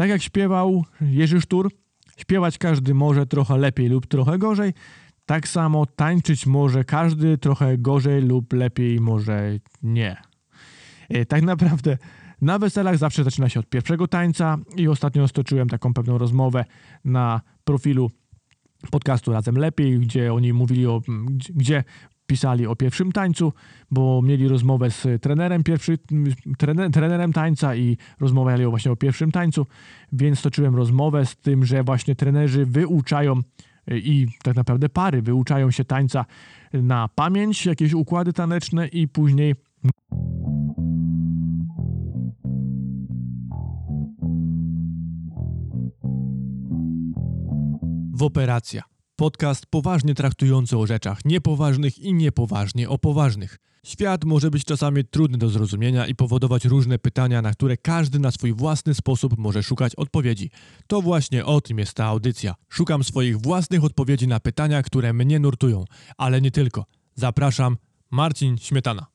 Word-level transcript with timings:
Tak 0.00 0.10
jak 0.10 0.22
śpiewał 0.22 0.84
Jerzy 1.00 1.40
Sztur, 1.40 1.70
śpiewać 2.16 2.58
każdy 2.58 2.94
może 2.94 3.26
trochę 3.26 3.58
lepiej 3.58 3.88
lub 3.88 4.06
trochę 4.06 4.38
gorzej, 4.38 4.74
tak 5.26 5.48
samo 5.48 5.86
tańczyć 5.86 6.46
może 6.46 6.84
każdy 6.84 7.38
trochę 7.38 7.78
gorzej 7.78 8.22
lub 8.22 8.52
lepiej 8.52 9.00
może 9.00 9.58
nie. 9.82 10.16
E, 11.08 11.26
tak 11.26 11.42
naprawdę 11.42 11.98
na 12.40 12.58
weselach 12.58 12.98
zawsze 12.98 13.24
zaczyna 13.24 13.48
się 13.48 13.60
od 13.60 13.68
pierwszego 13.68 14.08
tańca 14.08 14.58
i 14.76 14.88
ostatnio 14.88 15.28
stoczyłem 15.28 15.68
taką 15.68 15.94
pewną 15.94 16.18
rozmowę 16.18 16.64
na 17.04 17.40
profilu 17.64 18.10
podcastu 18.90 19.32
Razem 19.32 19.58
Lepiej, 19.58 19.98
gdzie 19.98 20.34
oni 20.34 20.52
mówili 20.52 20.86
o, 20.86 21.00
gdzie 21.54 21.84
pisali 22.30 22.66
o 22.66 22.76
pierwszym 22.76 23.12
tańcu, 23.12 23.52
bo 23.90 24.22
mieli 24.22 24.48
rozmowę 24.48 24.90
z 24.90 25.22
trenerem, 25.22 25.62
pierwszy, 25.62 25.98
trener, 26.58 26.90
trenerem 26.90 27.32
tańca 27.32 27.76
i 27.76 27.96
rozmawiali 28.20 28.66
właśnie 28.66 28.92
o 28.92 28.96
pierwszym 28.96 29.32
tańcu, 29.32 29.66
więc 30.12 30.42
toczyłem 30.42 30.76
rozmowę 30.76 31.26
z 31.26 31.36
tym, 31.36 31.64
że 31.64 31.82
właśnie 31.82 32.14
trenerzy 32.14 32.66
wyuczają 32.66 33.40
i 33.90 34.26
tak 34.42 34.56
naprawdę 34.56 34.88
pary 34.88 35.22
wyuczają 35.22 35.70
się 35.70 35.84
tańca 35.84 36.24
na 36.72 37.08
pamięć, 37.08 37.66
jakieś 37.66 37.92
układy 37.92 38.32
taneczne 38.32 38.88
i 38.88 39.08
później 39.08 39.54
w 48.12 48.22
operacja. 48.22 48.99
Podcast 49.20 49.66
poważnie 49.66 50.14
traktujący 50.14 50.78
o 50.78 50.86
rzeczach 50.86 51.24
niepoważnych 51.24 51.98
i 51.98 52.14
niepoważnie 52.14 52.88
o 52.88 52.98
poważnych. 52.98 53.58
Świat 53.86 54.24
może 54.24 54.50
być 54.50 54.64
czasami 54.64 55.04
trudny 55.04 55.38
do 55.38 55.48
zrozumienia 55.48 56.06
i 56.06 56.14
powodować 56.14 56.64
różne 56.64 56.98
pytania, 56.98 57.42
na 57.42 57.52
które 57.52 57.76
każdy 57.76 58.18
na 58.18 58.30
swój 58.30 58.52
własny 58.52 58.94
sposób 58.94 59.38
może 59.38 59.62
szukać 59.62 59.94
odpowiedzi. 59.94 60.50
To 60.86 61.02
właśnie 61.02 61.44
o 61.44 61.60
tym 61.60 61.78
jest 61.78 61.94
ta 61.94 62.04
audycja. 62.04 62.54
Szukam 62.68 63.04
swoich 63.04 63.40
własnych 63.40 63.84
odpowiedzi 63.84 64.28
na 64.28 64.40
pytania, 64.40 64.82
które 64.82 65.12
mnie 65.12 65.38
nurtują, 65.38 65.84
ale 66.16 66.40
nie 66.40 66.50
tylko. 66.50 66.84
Zapraszam, 67.14 67.76
Marcin 68.10 68.58
Śmietana. 68.58 69.06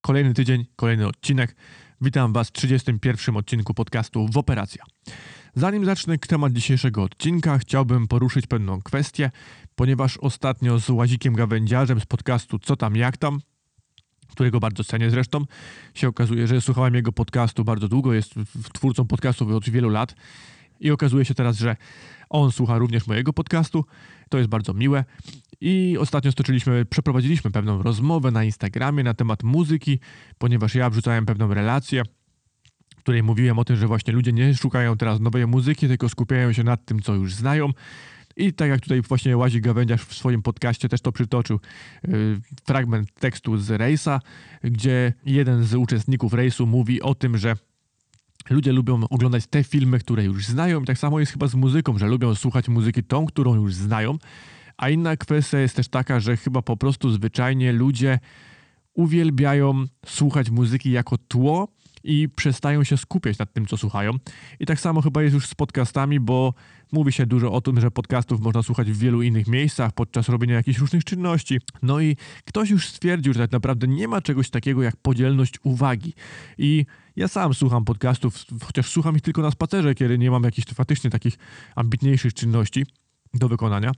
Kolejny 0.00 0.34
tydzień, 0.34 0.66
kolejny 0.76 1.06
odcinek. 1.06 1.56
Witam 2.00 2.32
Was 2.32 2.48
w 2.48 2.52
31 2.52 3.36
odcinku 3.36 3.74
podcastu 3.74 4.28
w 4.32 4.36
Operacja. 4.36 4.84
Zanim 5.54 5.84
zacznę 5.84 6.18
temat 6.18 6.52
dzisiejszego 6.52 7.02
odcinka, 7.02 7.58
chciałbym 7.58 8.08
poruszyć 8.08 8.46
pewną 8.46 8.82
kwestię, 8.82 9.30
ponieważ 9.74 10.18
ostatnio 10.18 10.80
z 10.80 10.90
Łazikiem 10.90 11.34
Gawędziarzem 11.34 12.00
z 12.00 12.06
podcastu 12.06 12.58
Co 12.58 12.76
tam, 12.76 12.96
jak 12.96 13.16
tam, 13.16 13.40
którego 14.30 14.60
bardzo 14.60 14.84
cenię 14.84 15.10
zresztą, 15.10 15.44
się 15.94 16.08
okazuje, 16.08 16.46
że 16.46 16.60
słuchałem 16.60 16.94
jego 16.94 17.12
podcastu 17.12 17.64
bardzo 17.64 17.88
długo, 17.88 18.12
jest 18.12 18.34
twórcą 18.72 19.06
podcastu 19.06 19.56
od 19.56 19.70
wielu 19.70 19.88
lat 19.88 20.14
i 20.80 20.90
okazuje 20.90 21.24
się 21.24 21.34
teraz, 21.34 21.56
że 21.56 21.76
on 22.30 22.52
słucha 22.52 22.78
również 22.78 23.06
mojego 23.06 23.32
podcastu. 23.32 23.84
To 24.28 24.38
jest 24.38 24.50
bardzo 24.50 24.74
miłe. 24.74 25.04
I 25.60 25.96
ostatnio 26.00 26.32
stoczyliśmy, 26.32 26.84
przeprowadziliśmy 26.84 27.50
pewną 27.50 27.82
rozmowę 27.82 28.30
na 28.30 28.44
Instagramie 28.44 29.04
na 29.04 29.14
temat 29.14 29.42
muzyki, 29.42 29.98
ponieważ 30.38 30.74
ja 30.74 30.90
wrzucałem 30.90 31.26
pewną 31.26 31.54
relację 31.54 32.02
której 33.02 33.22
mówiłem 33.22 33.58
o 33.58 33.64
tym, 33.64 33.76
że 33.76 33.86
właśnie 33.86 34.12
ludzie 34.12 34.32
nie 34.32 34.54
szukają 34.54 34.96
teraz 34.96 35.20
nowej 35.20 35.46
muzyki, 35.46 35.88
tylko 35.88 36.08
skupiają 36.08 36.52
się 36.52 36.64
nad 36.64 36.84
tym, 36.84 37.02
co 37.02 37.14
już 37.14 37.34
znają. 37.34 37.70
I 38.36 38.52
tak 38.52 38.68
jak 38.68 38.80
tutaj 38.80 39.02
właśnie 39.02 39.36
Łazi 39.36 39.60
Gawędziarz 39.60 40.02
w 40.02 40.14
swoim 40.14 40.42
podcaście 40.42 40.88
też 40.88 41.00
to 41.00 41.12
przytoczył, 41.12 41.60
yy, 42.08 42.40
fragment 42.64 43.14
tekstu 43.14 43.56
z 43.58 43.70
rejsa, 43.70 44.20
gdzie 44.64 45.12
jeden 45.26 45.64
z 45.64 45.74
uczestników 45.74 46.32
rejsu 46.32 46.66
mówi 46.66 47.02
o 47.02 47.14
tym, 47.14 47.38
że 47.38 47.56
ludzie 48.50 48.72
lubią 48.72 49.00
oglądać 49.10 49.46
te 49.46 49.64
filmy, 49.64 49.98
które 49.98 50.24
już 50.24 50.46
znają 50.46 50.82
i 50.82 50.84
tak 50.84 50.98
samo 50.98 51.20
jest 51.20 51.32
chyba 51.32 51.46
z 51.48 51.54
muzyką, 51.54 51.98
że 51.98 52.06
lubią 52.06 52.34
słuchać 52.34 52.68
muzyki 52.68 53.02
tą, 53.02 53.26
którą 53.26 53.54
już 53.54 53.74
znają. 53.74 54.18
A 54.76 54.88
inna 54.90 55.16
kwestia 55.16 55.58
jest 55.58 55.76
też 55.76 55.88
taka, 55.88 56.20
że 56.20 56.36
chyba 56.36 56.62
po 56.62 56.76
prostu 56.76 57.10
zwyczajnie 57.10 57.72
ludzie 57.72 58.18
uwielbiają 58.94 59.84
słuchać 60.06 60.50
muzyki 60.50 60.90
jako 60.90 61.18
tło, 61.18 61.68
i 62.04 62.28
przestają 62.28 62.84
się 62.84 62.96
skupiać 62.96 63.38
nad 63.38 63.52
tym, 63.52 63.66
co 63.66 63.76
słuchają. 63.76 64.12
I 64.60 64.66
tak 64.66 64.80
samo 64.80 65.02
chyba 65.02 65.22
jest 65.22 65.34
już 65.34 65.46
z 65.46 65.54
podcastami, 65.54 66.20
bo 66.20 66.54
mówi 66.92 67.12
się 67.12 67.26
dużo 67.26 67.52
o 67.52 67.60
tym, 67.60 67.80
że 67.80 67.90
podcastów 67.90 68.40
można 68.40 68.62
słuchać 68.62 68.90
w 68.92 68.98
wielu 68.98 69.22
innych 69.22 69.48
miejscach 69.48 69.92
podczas 69.92 70.28
robienia 70.28 70.54
jakichś 70.54 70.78
różnych 70.78 71.04
czynności. 71.04 71.58
No 71.82 72.00
i 72.00 72.16
ktoś 72.44 72.70
już 72.70 72.88
stwierdził, 72.88 73.32
że 73.32 73.40
tak 73.40 73.52
naprawdę 73.52 73.88
nie 73.88 74.08
ma 74.08 74.20
czegoś 74.20 74.50
takiego 74.50 74.82
jak 74.82 74.96
podzielność 74.96 75.54
uwagi. 75.62 76.14
I 76.58 76.86
ja 77.16 77.28
sam 77.28 77.54
słucham 77.54 77.84
podcastów, 77.84 78.44
chociaż 78.62 78.90
słucham 78.90 79.16
ich 79.16 79.22
tylko 79.22 79.42
na 79.42 79.50
spacerze, 79.50 79.94
kiedy 79.94 80.18
nie 80.18 80.30
mam 80.30 80.42
jakichś 80.42 80.68
faktycznie 80.68 81.10
takich 81.10 81.38
ambitniejszych 81.76 82.34
czynności 82.34 82.86
do 83.34 83.48
wykonania 83.48 83.92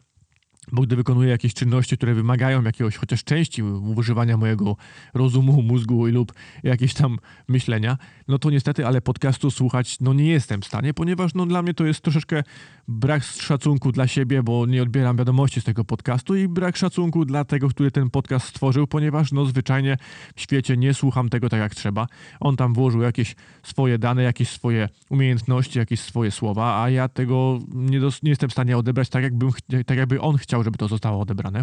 bo 0.72 0.82
gdy 0.82 0.96
wykonuję 0.96 1.30
jakieś 1.30 1.54
czynności, 1.54 1.96
które 1.96 2.14
wymagają 2.14 2.62
jakiegoś 2.62 2.96
chociaż 2.96 3.24
części 3.24 3.62
używania 3.96 4.36
mojego 4.36 4.76
rozumu, 5.14 5.62
mózgu 5.62 6.06
lub 6.06 6.32
jakieś 6.62 6.94
tam 6.94 7.18
myślenia, 7.48 7.98
no 8.28 8.38
to 8.38 8.50
niestety, 8.50 8.86
ale 8.86 9.00
podcastu 9.00 9.50
słuchać 9.50 10.00
no 10.00 10.12
nie 10.12 10.26
jestem 10.26 10.62
w 10.62 10.64
stanie, 10.64 10.94
ponieważ 10.94 11.34
no 11.34 11.46
dla 11.46 11.62
mnie 11.62 11.74
to 11.74 11.86
jest 11.86 12.00
troszeczkę 12.00 12.42
brak 12.88 13.24
szacunku 13.24 13.92
dla 13.92 14.06
siebie, 14.06 14.42
bo 14.42 14.66
nie 14.66 14.82
odbieram 14.82 15.16
wiadomości 15.16 15.60
z 15.60 15.64
tego 15.64 15.84
podcastu 15.84 16.36
i 16.36 16.48
brak 16.48 16.76
szacunku 16.76 17.24
dla 17.24 17.44
tego, 17.44 17.68
który 17.68 17.90
ten 17.90 18.10
podcast 18.10 18.46
stworzył, 18.46 18.86
ponieważ 18.86 19.32
no 19.32 19.46
zwyczajnie 19.46 19.96
w 20.36 20.40
świecie 20.40 20.76
nie 20.76 20.94
słucham 20.94 21.28
tego 21.28 21.48
tak 21.48 21.60
jak 21.60 21.74
trzeba. 21.74 22.06
On 22.40 22.56
tam 22.56 22.74
włożył 22.74 23.02
jakieś 23.02 23.36
swoje 23.62 23.98
dane, 23.98 24.22
jakieś 24.22 24.48
swoje 24.48 24.88
umiejętności, 25.10 25.78
jakieś 25.78 26.00
swoje 26.00 26.30
słowa, 26.30 26.82
a 26.82 26.90
ja 26.90 27.08
tego 27.08 27.58
nie, 27.74 28.00
nie 28.22 28.30
jestem 28.30 28.48
w 28.48 28.52
stanie 28.52 28.78
odebrać 28.78 29.08
tak, 29.08 29.22
jakbym, 29.22 29.50
tak 29.86 29.98
jakby 29.98 30.20
on 30.20 30.36
chciał 30.36 30.53
chciał, 30.54 30.64
żeby 30.64 30.78
to 30.78 30.88
zostało 30.88 31.20
odebrane. 31.20 31.62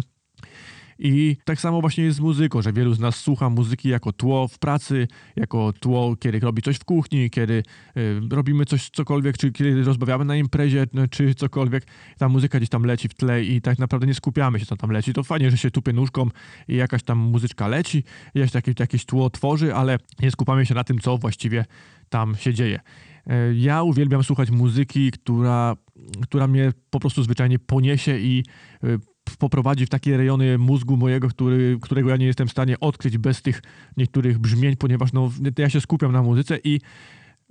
I 0.98 1.36
tak 1.44 1.60
samo 1.60 1.80
właśnie 1.80 2.04
jest 2.04 2.16
z 2.16 2.20
muzyką, 2.20 2.62
że 2.62 2.72
wielu 2.72 2.94
z 2.94 3.00
nas 3.00 3.16
słucha 3.16 3.50
muzyki 3.50 3.88
jako 3.88 4.12
tło 4.12 4.48
w 4.48 4.58
pracy, 4.58 5.08
jako 5.36 5.72
tło, 5.80 6.16
kiedy 6.16 6.40
robi 6.40 6.62
coś 6.62 6.76
w 6.76 6.84
kuchni, 6.84 7.30
kiedy 7.30 7.62
y, 7.96 8.20
robimy 8.30 8.64
coś, 8.64 8.90
cokolwiek, 8.90 9.38
czy 9.38 9.52
kiedy 9.52 9.82
rozmawiamy 9.82 10.24
na 10.24 10.36
imprezie, 10.36 10.86
no, 10.92 11.08
czy 11.08 11.34
cokolwiek. 11.34 11.86
Ta 12.18 12.28
muzyka 12.28 12.58
gdzieś 12.58 12.68
tam 12.68 12.84
leci 12.84 13.08
w 13.08 13.14
tle 13.14 13.44
i 13.44 13.60
tak 13.60 13.78
naprawdę 13.78 14.06
nie 14.06 14.14
skupiamy 14.14 14.60
się, 14.60 14.66
co 14.66 14.76
tam 14.76 14.90
leci. 14.90 15.12
To 15.12 15.22
fajnie, 15.22 15.50
że 15.50 15.56
się 15.56 15.70
tupie 15.70 15.92
nóżką 15.92 16.28
i 16.68 16.76
jakaś 16.76 17.02
tam 17.02 17.18
muzyczka 17.18 17.68
leci, 17.68 18.04
jakieś, 18.34 18.74
jakieś, 18.80 19.04
tło 19.04 19.30
tworzy, 19.30 19.74
ale 19.74 19.98
nie 20.20 20.30
skupiamy 20.30 20.66
się 20.66 20.74
na 20.74 20.84
tym, 20.84 20.98
co 20.98 21.18
właściwie 21.18 21.64
tam 22.08 22.36
się 22.36 22.54
dzieje. 22.54 22.80
Y, 23.26 23.54
ja 23.56 23.82
uwielbiam 23.82 24.24
słuchać 24.24 24.50
muzyki, 24.50 25.10
która 25.10 25.76
która 26.22 26.46
mnie 26.46 26.72
po 26.90 27.00
prostu 27.00 27.22
zwyczajnie 27.22 27.58
poniesie 27.58 28.18
i 28.18 28.44
y, 28.84 28.98
poprowadzi 29.38 29.86
w 29.86 29.88
takie 29.88 30.16
rejony 30.16 30.58
mózgu 30.58 30.96
mojego, 30.96 31.28
który, 31.28 31.78
którego 31.82 32.10
ja 32.10 32.16
nie 32.16 32.26
jestem 32.26 32.48
w 32.48 32.50
stanie 32.50 32.80
odkryć 32.80 33.18
bez 33.18 33.42
tych 33.42 33.62
niektórych 33.96 34.38
brzmień, 34.38 34.76
ponieważ 34.76 35.12
no, 35.12 35.30
ja 35.58 35.70
się 35.70 35.80
skupiam 35.80 36.12
na 36.12 36.22
muzyce 36.22 36.58
i 36.64 36.80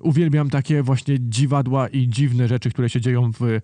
uwielbiam 0.02 0.50
takie 0.50 0.84
właśnie 0.84 1.16
dziwadła 1.20 1.88
i 1.88 2.08
dziwne 2.08 2.48
rzeczy, 2.48 2.70
które 2.70 2.90
się 2.90 3.02
dzieją 3.02 3.32
w 3.32 3.42
y, 3.42 3.62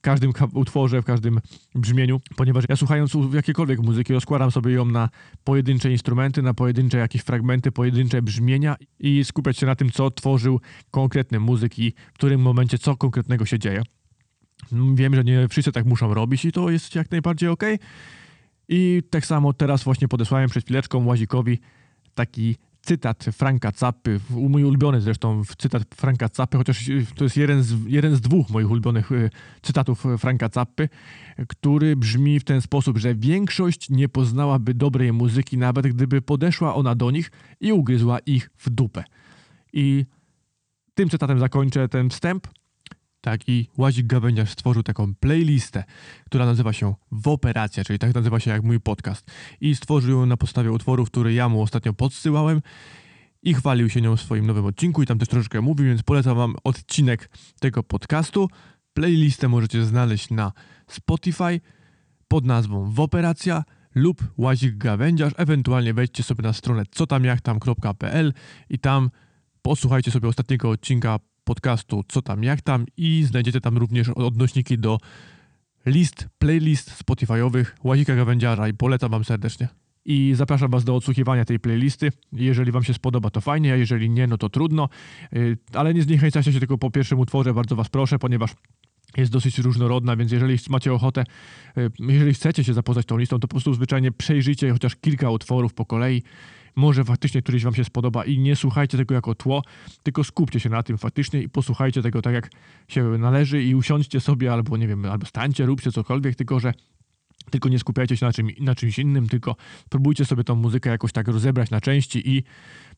każdym 0.00 0.32
utworze, 0.52 1.02
w 1.02 1.04
każdym 1.04 1.40
brzmieniu, 1.74 2.20
ponieważ 2.36 2.64
ja 2.68 2.76
słuchając 2.76 3.12
jakiejkolwiek 3.32 3.80
muzyki 3.80 4.12
rozkładam 4.12 4.50
sobie 4.50 4.72
ją 4.72 4.84
na 4.84 5.08
pojedyncze 5.44 5.90
instrumenty, 5.90 6.42
na 6.42 6.54
pojedyncze 6.54 6.98
jakieś 6.98 7.22
fragmenty, 7.22 7.72
pojedyncze 7.72 8.22
brzmienia 8.22 8.76
i 8.98 9.24
skupiać 9.24 9.58
się 9.58 9.66
na 9.66 9.74
tym, 9.74 9.90
co 9.90 10.10
tworzył 10.10 10.60
konkretny 10.90 11.40
muzyk 11.40 11.78
i 11.78 11.92
w 12.12 12.12
którym 12.12 12.40
momencie 12.40 12.78
co 12.78 12.96
konkretnego 12.96 13.46
się 13.46 13.58
dzieje. 13.58 13.82
Wiem, 14.94 15.14
że 15.14 15.24
nie 15.24 15.48
wszyscy 15.48 15.72
tak 15.72 15.86
muszą 15.86 16.14
robić 16.14 16.44
i 16.44 16.52
to 16.52 16.70
jest 16.70 16.94
jak 16.94 17.10
najbardziej 17.10 17.48
ok. 17.48 17.62
I 18.68 19.02
tak 19.10 19.26
samo 19.26 19.52
teraz 19.52 19.84
właśnie 19.84 20.08
podesłałem 20.08 20.50
przed 20.50 20.64
chwileczką 20.64 21.06
Łazikowi 21.06 21.58
taki 22.14 22.56
cytat 22.82 23.24
Franka 23.32 23.70
Zappy, 23.76 24.20
mój 24.30 24.64
ulubiony 24.64 25.00
zresztą 25.00 25.42
cytat 25.58 25.82
Franka 25.94 26.28
Zappy, 26.32 26.58
chociaż 26.58 26.90
to 27.14 27.24
jest 27.24 27.36
jeden 27.36 27.62
z, 27.62 27.74
jeden 27.86 28.16
z 28.16 28.20
dwóch 28.20 28.50
moich 28.50 28.70
ulubionych 28.70 29.12
y, 29.12 29.30
cytatów 29.62 30.04
Franka 30.18 30.48
Zappy, 30.52 30.88
który 31.48 31.96
brzmi 31.96 32.40
w 32.40 32.44
ten 32.44 32.60
sposób, 32.60 32.98
że 32.98 33.14
większość 33.14 33.90
nie 33.90 34.08
poznałaby 34.08 34.74
dobrej 34.74 35.12
muzyki, 35.12 35.58
nawet 35.58 35.86
gdyby 35.86 36.22
podeszła 36.22 36.74
ona 36.74 36.94
do 36.94 37.10
nich 37.10 37.30
i 37.60 37.72
ugryzła 37.72 38.18
ich 38.18 38.50
w 38.58 38.70
dupę. 38.70 39.04
I 39.72 40.06
tym 40.94 41.08
cytatem 41.08 41.38
zakończę 41.38 41.88
ten 41.88 42.10
wstęp 42.10 42.46
taki 43.20 43.68
Łazik 43.78 44.06
Gawędziarz 44.06 44.50
stworzył 44.50 44.82
taką 44.82 45.14
playlistę, 45.14 45.84
która 46.26 46.46
nazywa 46.46 46.72
się 46.72 46.94
Woperacja, 47.12 47.84
czyli 47.84 47.98
tak 47.98 48.14
nazywa 48.14 48.40
się 48.40 48.50
jak 48.50 48.62
mój 48.62 48.80
podcast. 48.80 49.30
I 49.60 49.74
stworzył 49.74 50.20
ją 50.20 50.26
na 50.26 50.36
podstawie 50.36 50.72
utworów, 50.72 51.10
które 51.10 51.34
ja 51.34 51.48
mu 51.48 51.62
ostatnio 51.62 51.92
podsyłałem 51.92 52.62
i 53.42 53.54
chwalił 53.54 53.88
się 53.88 54.00
nią 54.00 54.16
w 54.16 54.20
swoim 54.20 54.46
nowym 54.46 54.64
odcinku 54.66 55.02
i 55.02 55.06
tam 55.06 55.18
też 55.18 55.28
troszeczkę 55.28 55.60
mówił, 55.60 55.86
więc 55.86 56.02
polecam 56.02 56.36
wam 56.36 56.56
odcinek 56.64 57.30
tego 57.60 57.82
podcastu. 57.82 58.48
Playlistę 58.94 59.48
możecie 59.48 59.84
znaleźć 59.84 60.30
na 60.30 60.52
Spotify 60.86 61.60
pod 62.28 62.44
nazwą 62.44 62.90
Woperacja 62.90 63.64
lub 63.94 64.24
Łazik 64.36 64.76
Gawędziarz. 64.76 65.32
Ewentualnie 65.36 65.94
wejdźcie 65.94 66.22
sobie 66.22 66.42
na 66.42 66.52
stronę 66.52 66.82
cotamjachtam.pl 66.90 68.32
i 68.70 68.78
tam 68.78 69.10
posłuchajcie 69.62 70.10
sobie 70.10 70.28
ostatniego 70.28 70.70
odcinka 70.70 71.18
podcastu 71.44 72.04
Co 72.08 72.22
tam, 72.22 72.44
jak 72.44 72.60
tam 72.60 72.86
i 72.96 73.24
znajdziecie 73.24 73.60
tam 73.60 73.78
również 73.78 74.08
odnośniki 74.08 74.78
do 74.78 74.98
list, 75.86 76.28
playlist 76.38 77.04
Spotify'owych 77.04 77.64
Łazika 77.84 78.16
Gawędziarza 78.16 78.68
i 78.68 78.74
polecam 78.74 79.10
Wam 79.10 79.24
serdecznie. 79.24 79.68
I 80.04 80.32
zapraszam 80.34 80.70
Was 80.70 80.84
do 80.84 80.96
odsłuchiwania 80.96 81.44
tej 81.44 81.60
playlisty. 81.60 82.12
Jeżeli 82.32 82.72
Wam 82.72 82.84
się 82.84 82.94
spodoba, 82.94 83.30
to 83.30 83.40
fajnie, 83.40 83.72
a 83.72 83.76
jeżeli 83.76 84.10
nie, 84.10 84.26
no 84.26 84.38
to 84.38 84.48
trudno. 84.48 84.88
Y, 85.36 85.58
ale 85.74 85.94
nie 85.94 86.02
zniechęcajcie 86.02 86.52
się 86.52 86.58
tylko 86.58 86.78
po 86.78 86.90
pierwszym 86.90 87.18
utworze, 87.18 87.54
bardzo 87.54 87.76
Was 87.76 87.88
proszę, 87.88 88.18
ponieważ 88.18 88.50
jest 89.16 89.32
dosyć 89.32 89.58
różnorodna, 89.58 90.16
więc 90.16 90.32
jeżeli 90.32 90.58
macie 90.68 90.92
ochotę, 90.92 91.24
y, 91.78 91.90
jeżeli 91.98 92.34
chcecie 92.34 92.64
się 92.64 92.74
zapoznać 92.74 93.06
tą 93.06 93.16
listą, 93.16 93.38
to 93.38 93.48
po 93.48 93.54
prostu 93.54 93.74
zwyczajnie 93.74 94.12
przejrzyjcie 94.12 94.72
chociaż 94.72 94.96
kilka 94.96 95.30
utworów 95.30 95.74
po 95.74 95.84
kolei. 95.84 96.22
Może 96.76 97.04
faktycznie 97.04 97.42
któryś 97.42 97.64
wam 97.64 97.74
się 97.74 97.84
spodoba 97.84 98.24
i 98.24 98.38
nie 98.38 98.56
słuchajcie 98.56 98.98
tego 98.98 99.14
jako 99.14 99.34
tło, 99.34 99.62
tylko 100.02 100.24
skupcie 100.24 100.60
się 100.60 100.68
na 100.68 100.82
tym 100.82 100.98
faktycznie 100.98 101.42
i 101.42 101.48
posłuchajcie 101.48 102.02
tego 102.02 102.22
tak 102.22 102.34
jak 102.34 102.50
się 102.88 103.02
należy 103.18 103.62
i 103.62 103.74
usiądźcie 103.74 104.20
sobie 104.20 104.52
albo 104.52 104.76
nie 104.76 104.88
wiem, 104.88 105.04
albo 105.04 105.26
stańcie, 105.26 105.66
róbcie 105.66 105.92
cokolwiek, 105.92 106.34
tylko 106.36 106.60
że 106.60 106.74
tylko 107.50 107.68
nie 107.68 107.78
skupiajcie 107.78 108.16
się 108.16 108.26
na, 108.26 108.32
czym, 108.32 108.48
na 108.60 108.74
czymś 108.74 108.98
innym, 108.98 109.28
tylko 109.28 109.56
próbujcie 109.88 110.24
sobie 110.24 110.44
tą 110.44 110.54
muzykę 110.54 110.90
jakoś 110.90 111.12
tak 111.12 111.28
rozebrać 111.28 111.70
na 111.70 111.80
części 111.80 112.30
i 112.30 112.42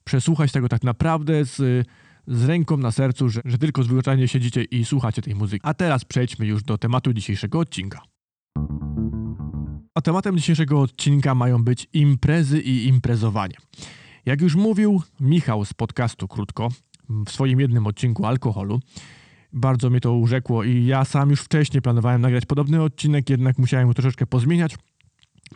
przesłuchać 0.04 0.52
tego 0.52 0.68
tak 0.68 0.82
naprawdę 0.82 1.44
z 1.44 1.86
z 2.26 2.44
ręką 2.44 2.76
na 2.76 2.90
sercu, 2.90 3.28
że, 3.28 3.40
że 3.44 3.58
tylko 3.58 3.82
zwyczajnie 3.82 4.28
siedzicie 4.28 4.64
i 4.64 4.84
słuchacie 4.84 5.22
tej 5.22 5.34
muzyki. 5.34 5.60
A 5.62 5.74
teraz 5.74 6.04
przejdźmy 6.04 6.46
już 6.46 6.62
do 6.62 6.78
tematu 6.78 7.12
dzisiejszego 7.12 7.58
odcinka. 7.58 8.00
A 9.94 10.00
tematem 10.00 10.36
dzisiejszego 10.36 10.80
odcinka 10.80 11.34
mają 11.34 11.64
być 11.64 11.88
imprezy 11.92 12.60
i 12.60 12.86
imprezowanie. 12.86 13.54
Jak 14.26 14.40
już 14.40 14.54
mówił 14.54 15.02
Michał 15.20 15.64
z 15.64 15.74
podcastu 15.74 16.28
Krótko 16.28 16.68
w 17.26 17.30
swoim 17.30 17.60
jednym 17.60 17.86
odcinku 17.86 18.26
alkoholu, 18.26 18.80
bardzo 19.52 19.90
mnie 19.90 20.00
to 20.00 20.12
urzekło 20.14 20.64
i 20.64 20.84
ja 20.84 21.04
sam 21.04 21.30
już 21.30 21.40
wcześniej 21.40 21.82
planowałem 21.82 22.20
nagrać 22.20 22.46
podobny 22.46 22.82
odcinek, 22.82 23.30
jednak 23.30 23.58
musiałem 23.58 23.88
go 23.88 23.94
troszeczkę 23.94 24.26
pozmieniać. 24.26 24.76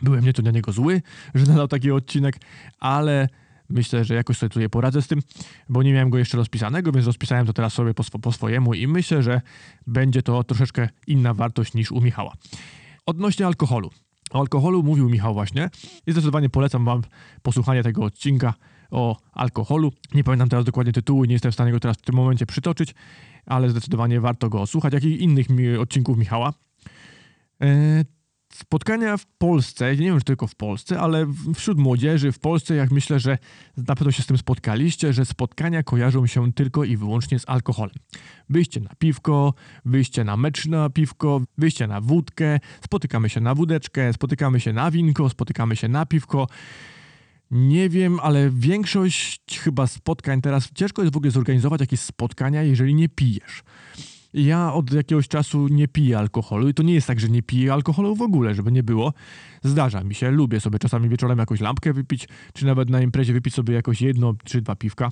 Byłem 0.01 0.25
nieco 0.25 0.41
na 0.41 0.51
niego 0.51 0.71
zły, 0.71 1.01
że 1.35 1.45
nadał 1.45 1.67
taki 1.67 1.91
odcinek, 1.91 2.37
ale 2.79 3.27
Myślę, 3.69 4.05
że 4.05 4.15
jakoś 4.15 4.37
sobie 4.37 4.49
tutaj 4.49 4.69
poradzę 4.69 5.01
z 5.01 5.07
tym, 5.07 5.19
bo 5.69 5.83
nie 5.83 5.93
miałem 5.93 6.09
go 6.09 6.17
jeszcze 6.17 6.37
rozpisanego, 6.37 6.91
więc 6.91 7.05
rozpisałem 7.05 7.45
to 7.45 7.53
teraz 7.53 7.73
sobie 7.73 7.93
po, 7.93 8.03
po 8.19 8.31
swojemu 8.31 8.73
i 8.73 8.87
myślę, 8.87 9.23
że 9.23 9.41
będzie 9.87 10.21
to 10.21 10.43
troszeczkę 10.43 10.89
inna 11.07 11.33
wartość 11.33 11.73
niż 11.73 11.91
u 11.91 12.01
Michała. 12.01 12.33
Odnośnie 13.05 13.45
alkoholu. 13.45 13.89
O 14.31 14.39
alkoholu 14.39 14.83
mówił 14.83 15.09
Michał 15.09 15.33
właśnie 15.33 15.69
i 16.07 16.11
zdecydowanie 16.11 16.49
polecam 16.49 16.85
wam 16.85 17.01
posłuchanie 17.41 17.83
tego 17.83 18.03
odcinka 18.03 18.53
o 18.91 19.17
alkoholu. 19.31 19.91
Nie 20.13 20.23
pamiętam 20.23 20.49
teraz 20.49 20.65
dokładnie 20.65 20.93
tytułu, 20.93 21.25
nie 21.25 21.33
jestem 21.33 21.51
w 21.51 21.55
stanie 21.55 21.71
go 21.71 21.79
teraz 21.79 21.97
w 21.97 22.01
tym 22.01 22.15
momencie 22.15 22.45
przytoczyć, 22.45 22.95
ale 23.45 23.69
zdecydowanie 23.69 24.21
warto 24.21 24.49
go 24.49 24.67
słuchać, 24.67 24.93
jak 24.93 25.03
i 25.03 25.23
innych 25.23 25.47
odcinków 25.79 26.17
Michała. 26.17 26.53
Spotkania 28.57 29.17
w 29.17 29.25
Polsce, 29.25 29.95
nie 29.95 30.05
wiem, 30.05 30.19
czy 30.19 30.25
tylko 30.25 30.47
w 30.47 30.55
Polsce, 30.55 30.99
ale 30.99 31.27
wśród 31.55 31.77
młodzieży 31.77 32.31
w 32.31 32.39
Polsce, 32.39 32.75
jak 32.75 32.91
myślę, 32.91 33.19
że 33.19 33.37
na 33.77 33.95
pewno 33.95 34.11
się 34.11 34.23
z 34.23 34.25
tym 34.25 34.37
spotkaliście, 34.37 35.13
że 35.13 35.25
spotkania 35.25 35.83
kojarzą 35.83 36.27
się 36.27 36.53
tylko 36.53 36.83
i 36.83 36.97
wyłącznie 36.97 37.39
z 37.39 37.49
alkoholem. 37.49 37.95
Wyjście 38.49 38.79
na 38.79 38.89
piwko, 38.99 39.53
wyjście 39.85 40.23
na 40.23 40.37
mecz 40.37 40.65
na 40.65 40.89
piwko, 40.89 41.41
wyjście 41.57 41.87
na 41.87 42.01
wódkę, 42.01 42.59
spotykamy 42.85 43.29
się 43.29 43.41
na 43.41 43.55
wódeczkę, 43.55 44.13
spotykamy 44.13 44.59
się 44.59 44.73
na 44.73 44.91
winko, 44.91 45.29
spotykamy 45.29 45.75
się 45.75 45.87
na 45.87 46.05
piwko. 46.05 46.47
Nie 47.51 47.89
wiem, 47.89 48.19
ale 48.19 48.49
większość 48.49 49.59
chyba 49.59 49.87
spotkań 49.87 50.41
teraz 50.41 50.69
ciężko 50.73 51.01
jest 51.01 51.13
w 51.13 51.17
ogóle 51.17 51.31
zorganizować 51.31 51.81
jakieś 51.81 51.99
spotkania, 51.99 52.63
jeżeli 52.63 52.95
nie 52.95 53.09
pijesz. 53.09 53.63
Ja 54.37 54.73
od 54.73 54.93
jakiegoś 54.93 55.27
czasu 55.27 55.67
nie 55.67 55.87
piję 55.87 56.17
alkoholu 56.17 56.69
i 56.69 56.73
to 56.73 56.83
nie 56.83 56.93
jest 56.93 57.07
tak, 57.07 57.19
że 57.19 57.29
nie 57.29 57.43
piję 57.43 57.73
alkoholu 57.73 58.15
w 58.15 58.21
ogóle, 58.21 58.55
żeby 58.55 58.71
nie 58.71 58.83
było. 58.83 59.13
Zdarza 59.63 60.03
mi 60.03 60.15
się, 60.15 60.31
lubię 60.31 60.59
sobie 60.59 60.79
czasami 60.79 61.09
wieczorem 61.09 61.39
jakąś 61.39 61.59
lampkę 61.59 61.93
wypić, 61.93 62.27
czy 62.53 62.65
nawet 62.65 62.89
na 62.89 63.01
imprezie 63.01 63.33
wypić 63.33 63.53
sobie 63.53 63.73
jakoś 63.73 64.01
jedno 64.01 64.33
czy 64.43 64.61
dwa 64.61 64.75
piwka, 64.75 65.09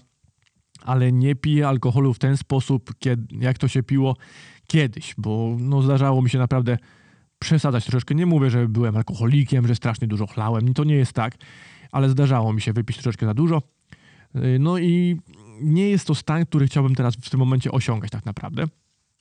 ale 0.81 1.12
nie 1.12 1.36
piję 1.36 1.68
alkoholu 1.68 2.13
w 2.13 2.19
ten 2.19 2.38
sposób, 2.38 2.94
kiedy, 3.00 3.36
jak 3.39 3.57
to 3.57 3.68
się 3.68 3.83
piło 3.83 4.16
kiedyś, 4.68 5.16
bo 5.18 5.56
no, 5.60 5.81
zdarzało 5.81 6.22
mi 6.22 6.30
się 6.30 6.38
naprawdę 6.38 6.77
przesadzać 7.39 7.86
troszeczkę. 7.86 8.16
Nie 8.16 8.25
mówię, 8.25 8.50
że 8.50 8.68
byłem 8.68 8.98
alkoholikiem, 8.98 9.68
że 9.68 9.75
strasznie 9.75 10.07
dużo 10.07 10.27
chlałem, 10.27 10.74
to 10.74 10.83
nie 10.83 10.95
jest 10.95 11.13
tak, 11.13 11.36
ale 11.92 12.10
zdarzało 12.10 12.54
mi 12.54 12.62
się 12.62 12.74
wypić 12.74 12.98
troszeczkę 12.98 13.25
za 13.25 13.33
dużo. 13.33 13.62
No 14.60 14.77
i 14.77 15.18
nie 15.62 15.89
jest 15.89 16.07
to 16.07 16.16
stan, 16.16 16.45
który 16.45 16.68
chciałbym 16.68 16.95
teraz 16.95 17.16
w 17.16 17.30
tym 17.30 17.39
momencie 17.39 17.72
osiągać 17.72 18.12
tak 18.12 18.25
naprawdę. 18.25 18.63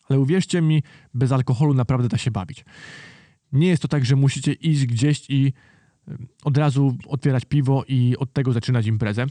Ale 0.09 0.21
uwierzcie 0.21 0.63
mi, 0.63 0.83
bez 1.15 1.33
alkoholu 1.33 1.75
naprawdę 1.75 2.09
da 2.09 2.19
się 2.19 2.31
bawić. 2.31 2.65
Nie 3.53 3.69
jest 3.69 3.83
to 3.83 3.89
tak, 3.89 4.05
że 4.05 4.17
musicie 4.17 4.53
iść 4.53 4.87
gdzieś 4.87 5.23
i 5.29 5.53
od 6.45 6.59
razu 6.59 6.97
otwierać 7.07 7.45
piwo 7.45 7.85
i 7.89 8.17
od 8.19 8.33
tego 8.33 8.53
zaczynać 8.53 8.87
imprezę. 8.87 9.27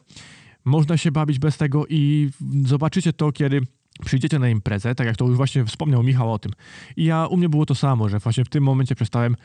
Można 0.66 0.98
się 0.98 1.12
bawić 1.12 1.40
bez 1.40 1.58
tego 1.58 1.86
i 1.90 2.30
zobaczycie 2.66 3.14
to, 3.14 3.31
kiedy 3.31 3.62
przyjdziecie 4.06 4.40
na 4.40 4.50
imprezę, 4.50 4.96
tak 4.96 5.08
jak 5.08 5.18
to 5.18 5.25
już 5.25 5.38
właśnie 5.38 5.66
wspomniał 5.66 6.04
Michał 6.04 6.34
o 6.34 6.40
tym. 6.40 6.52
I 6.98 7.04
ja, 7.04 7.28
u 7.28 7.38
mnie 7.38 7.50
było 7.50 7.66
to 7.66 7.75
samo, 7.75 8.10
że 8.10 8.20
właśnie 8.20 8.46
w 8.46 8.50
tym 8.50 8.64
momencie 8.64 8.96
przestałem 8.96 9.36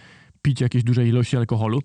pić 0.43 0.61
jakieś 0.61 0.83
duże 0.83 1.09
ilości 1.09 1.37
alkoholu 1.37 1.83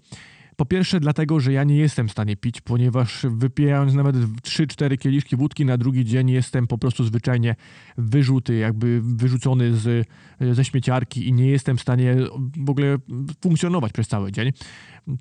po 0.56 0.66
pierwsze 0.66 1.00
dlatego, 1.00 1.40
że 1.40 1.54
ja 1.54 1.64
nie 1.64 1.78
jestem 1.78 2.08
w 2.08 2.12
stanie 2.12 2.36
pić, 2.36 2.62
ponieważ 2.62 3.26
wypijając 3.30 3.94
nawet 3.94 4.16
3-4 4.16 4.98
kieliszki 4.98 5.36
wódki 5.36 5.66
na 5.66 5.78
drugi 5.78 6.06
dzień 6.06 6.30
jestem 6.30 6.68
po 6.68 6.78
prostu 6.78 7.04
zwyczajnie 7.04 7.56
wyrzuty, 7.98 8.56
jakby 8.56 9.02
wyrzucony 9.04 9.76
z, 9.78 10.08
ze 10.52 10.66
śmieciarki 10.66 11.28
i 11.28 11.34
nie 11.34 11.48
jestem 11.48 11.78
w 11.78 11.82
stanie 11.82 12.16
w 12.58 12.70
ogóle 12.70 12.98
funkcjonować 13.42 13.94
przez 13.94 14.08
cały 14.08 14.32
dzień. 14.32 14.52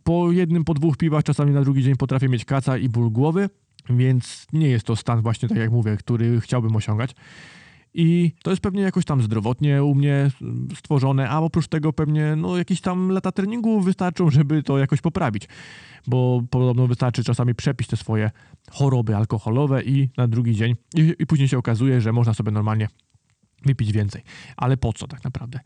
Po 0.05 0.33
jednym, 0.33 0.65
po 0.65 0.75
dwóch 0.75 0.97
piwach 0.97 1.25
czasami 1.25 1.53
na 1.53 1.63
drugi 1.63 1.83
dzień 1.83 1.97
potrafię 1.97 2.29
mieć 2.29 2.45
kaca 2.45 2.79
i 2.79 2.89
ból 2.89 3.11
głowy, 3.11 3.49
więc 3.91 4.47
nie 4.53 4.69
jest 4.69 4.87
to 4.87 4.97
stan 4.97 5.23
właśnie, 5.23 5.49
tak 5.49 5.59
jak 5.59 5.71
mówię, 5.71 5.97
który 5.97 6.41
chciałbym 6.41 6.77
osiągać. 6.77 7.15
I 7.95 8.33
to 8.43 8.51
jest 8.51 8.63
pewnie 8.63 8.83
jakoś 8.83 9.05
tam 9.05 9.23
zdrowotnie 9.23 9.85
u 9.85 9.95
mnie 9.95 10.31
stworzone, 10.77 11.31
a 11.31 11.41
oprócz 11.41 11.69
tego 11.69 11.93
pewnie 11.93 12.37
no, 12.37 12.57
jakieś 12.57 12.81
tam 12.81 13.11
lata 13.11 13.33
treningu 13.33 13.81
wystarczą, 13.81 14.31
żeby 14.31 14.63
to 14.63 14.79
jakoś 14.79 15.01
poprawić. 15.01 15.49
Bo 16.07 16.43
podobno 16.51 16.87
wystarczy 16.87 17.25
czasami 17.25 17.55
przepić 17.55 17.89
te 17.89 17.97
swoje 17.97 18.31
choroby 18.71 19.17
alkoholowe 19.17 19.83
i 19.83 20.09
na 20.17 20.29
drugi 20.29 20.55
dzień, 20.55 20.75
i, 20.95 21.15
i 21.19 21.27
później 21.27 21.49
się 21.49 21.59
okazuje, 21.59 22.01
że 22.01 22.13
można 22.13 22.35
sobie 22.35 22.51
normalnie 22.53 22.89
wypić 23.65 23.93
więcej. 23.93 24.23
Ale 24.57 24.77
po 24.77 24.93
co 24.93 25.09
tak 25.09 25.25
naprawdę? 25.25 25.61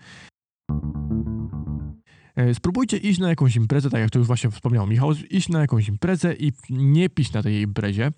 E, 2.36 2.54
spróbujcie 2.54 2.96
iść 2.96 3.18
na 3.18 3.28
jakąś 3.28 3.56
imprezę, 3.56 3.90
tak 3.90 4.00
jak 4.00 4.10
to 4.10 4.18
już 4.18 4.26
właśnie 4.26 4.50
wspomniał 4.50 4.86
Michał, 4.86 5.12
iść 5.30 5.48
na 5.48 5.60
jakąś 5.60 5.88
imprezę 5.88 6.34
i 6.34 6.52
nie 6.70 7.08
pić 7.08 7.32
na 7.32 7.42
tej 7.42 7.60
imprezie, 7.60 8.12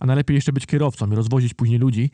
a 0.00 0.06
najlepiej 0.06 0.34
jeszcze 0.34 0.52
być 0.52 0.66
kierowcą 0.66 1.12
i 1.12 1.14
rozwozić 1.14 1.54
później 1.54 1.78
ludzi 1.78 2.10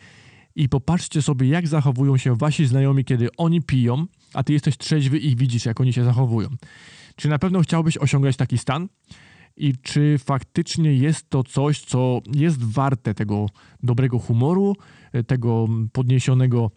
i 0.56 0.68
popatrzcie 0.68 1.22
sobie, 1.22 1.48
jak 1.48 1.68
zachowują 1.68 2.16
się 2.16 2.36
wasi 2.36 2.66
znajomi, 2.66 3.04
kiedy 3.04 3.28
oni 3.36 3.62
piją, 3.62 4.06
a 4.34 4.44
ty 4.44 4.52
jesteś 4.52 4.76
trzeźwy 4.76 5.18
i 5.18 5.36
widzisz, 5.36 5.66
jak 5.66 5.80
oni 5.80 5.92
się 5.92 6.04
zachowują. 6.04 6.48
Czy 7.16 7.28
na 7.28 7.38
pewno 7.38 7.60
chciałbyś 7.60 7.98
osiągać 7.98 8.36
taki 8.36 8.58
stan? 8.58 8.88
I 9.56 9.74
czy 9.82 10.16
faktycznie 10.18 10.94
jest 10.94 11.30
to 11.30 11.44
coś, 11.44 11.80
co 11.80 12.20
jest 12.34 12.64
warte 12.64 13.14
tego 13.14 13.46
dobrego 13.82 14.18
humoru, 14.18 14.76
tego 15.26 15.68
podniesionego 15.92 16.70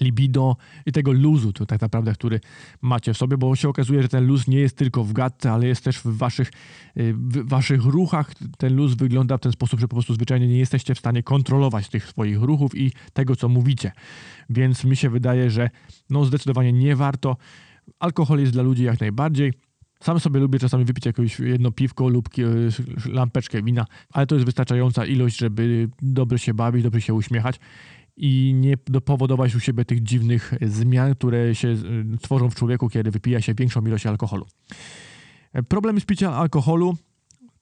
libido 0.00 0.56
i 0.86 0.92
tego 0.92 1.12
luzu 1.12 1.52
to 1.52 1.66
tak 1.66 1.80
naprawdę, 1.80 2.12
który 2.12 2.40
macie 2.82 3.14
w 3.14 3.16
sobie, 3.16 3.36
bo 3.36 3.56
się 3.56 3.68
okazuje, 3.68 4.02
że 4.02 4.08
ten 4.08 4.26
luz 4.26 4.48
nie 4.48 4.58
jest 4.58 4.76
tylko 4.76 5.04
w 5.04 5.12
gadce, 5.12 5.52
ale 5.52 5.66
jest 5.66 5.84
też 5.84 5.98
w 5.98 6.06
waszych, 6.06 6.48
y, 6.96 7.14
w 7.14 7.48
waszych 7.48 7.84
ruchach. 7.84 8.34
Ten 8.58 8.76
luz 8.76 8.94
wygląda 8.94 9.36
w 9.36 9.40
ten 9.40 9.52
sposób, 9.52 9.80
że 9.80 9.88
po 9.88 9.96
prostu 9.96 10.14
zwyczajnie 10.14 10.48
nie 10.48 10.58
jesteście 10.58 10.94
w 10.94 10.98
stanie 10.98 11.22
kontrolować 11.22 11.88
tych 11.88 12.06
swoich 12.06 12.42
ruchów 12.42 12.74
i 12.74 12.92
tego, 13.12 13.36
co 13.36 13.48
mówicie. 13.48 13.92
Więc 14.50 14.84
mi 14.84 14.96
się 14.96 15.10
wydaje, 15.10 15.50
że 15.50 15.70
no 16.10 16.24
zdecydowanie 16.24 16.72
nie 16.72 16.96
warto. 16.96 17.36
Alkohol 17.98 18.40
jest 18.40 18.52
dla 18.52 18.62
ludzi 18.62 18.82
jak 18.84 19.00
najbardziej. 19.00 19.52
Sam 20.02 20.20
sobie 20.20 20.40
lubię 20.40 20.58
czasami 20.58 20.84
wypić 20.84 21.06
jakieś 21.06 21.40
jedno 21.40 21.72
piwko 21.72 22.08
lub 22.08 22.28
lampeczkę 23.06 23.62
wina, 23.62 23.86
ale 24.12 24.26
to 24.26 24.34
jest 24.34 24.44
wystarczająca 24.44 25.06
ilość, 25.06 25.38
żeby 25.38 25.88
dobrze 26.02 26.38
się 26.38 26.54
bawić, 26.54 26.82
dobrze 26.82 27.00
się 27.00 27.14
uśmiechać 27.14 27.60
i 28.20 28.54
nie 28.54 28.74
dopowodować 28.86 29.54
u 29.54 29.60
siebie 29.60 29.84
tych 29.84 30.02
dziwnych 30.02 30.54
zmian, 30.62 31.14
które 31.14 31.54
się 31.54 31.68
e, 31.68 31.76
tworzą 32.18 32.50
w 32.50 32.54
człowieku, 32.54 32.88
kiedy 32.88 33.10
wypija 33.10 33.40
się 33.40 33.54
większą 33.54 33.86
ilość 33.86 34.06
alkoholu. 34.06 34.46
Problem 35.68 36.00
z 36.00 36.04
picia 36.04 36.32
alkoholu 36.32 36.96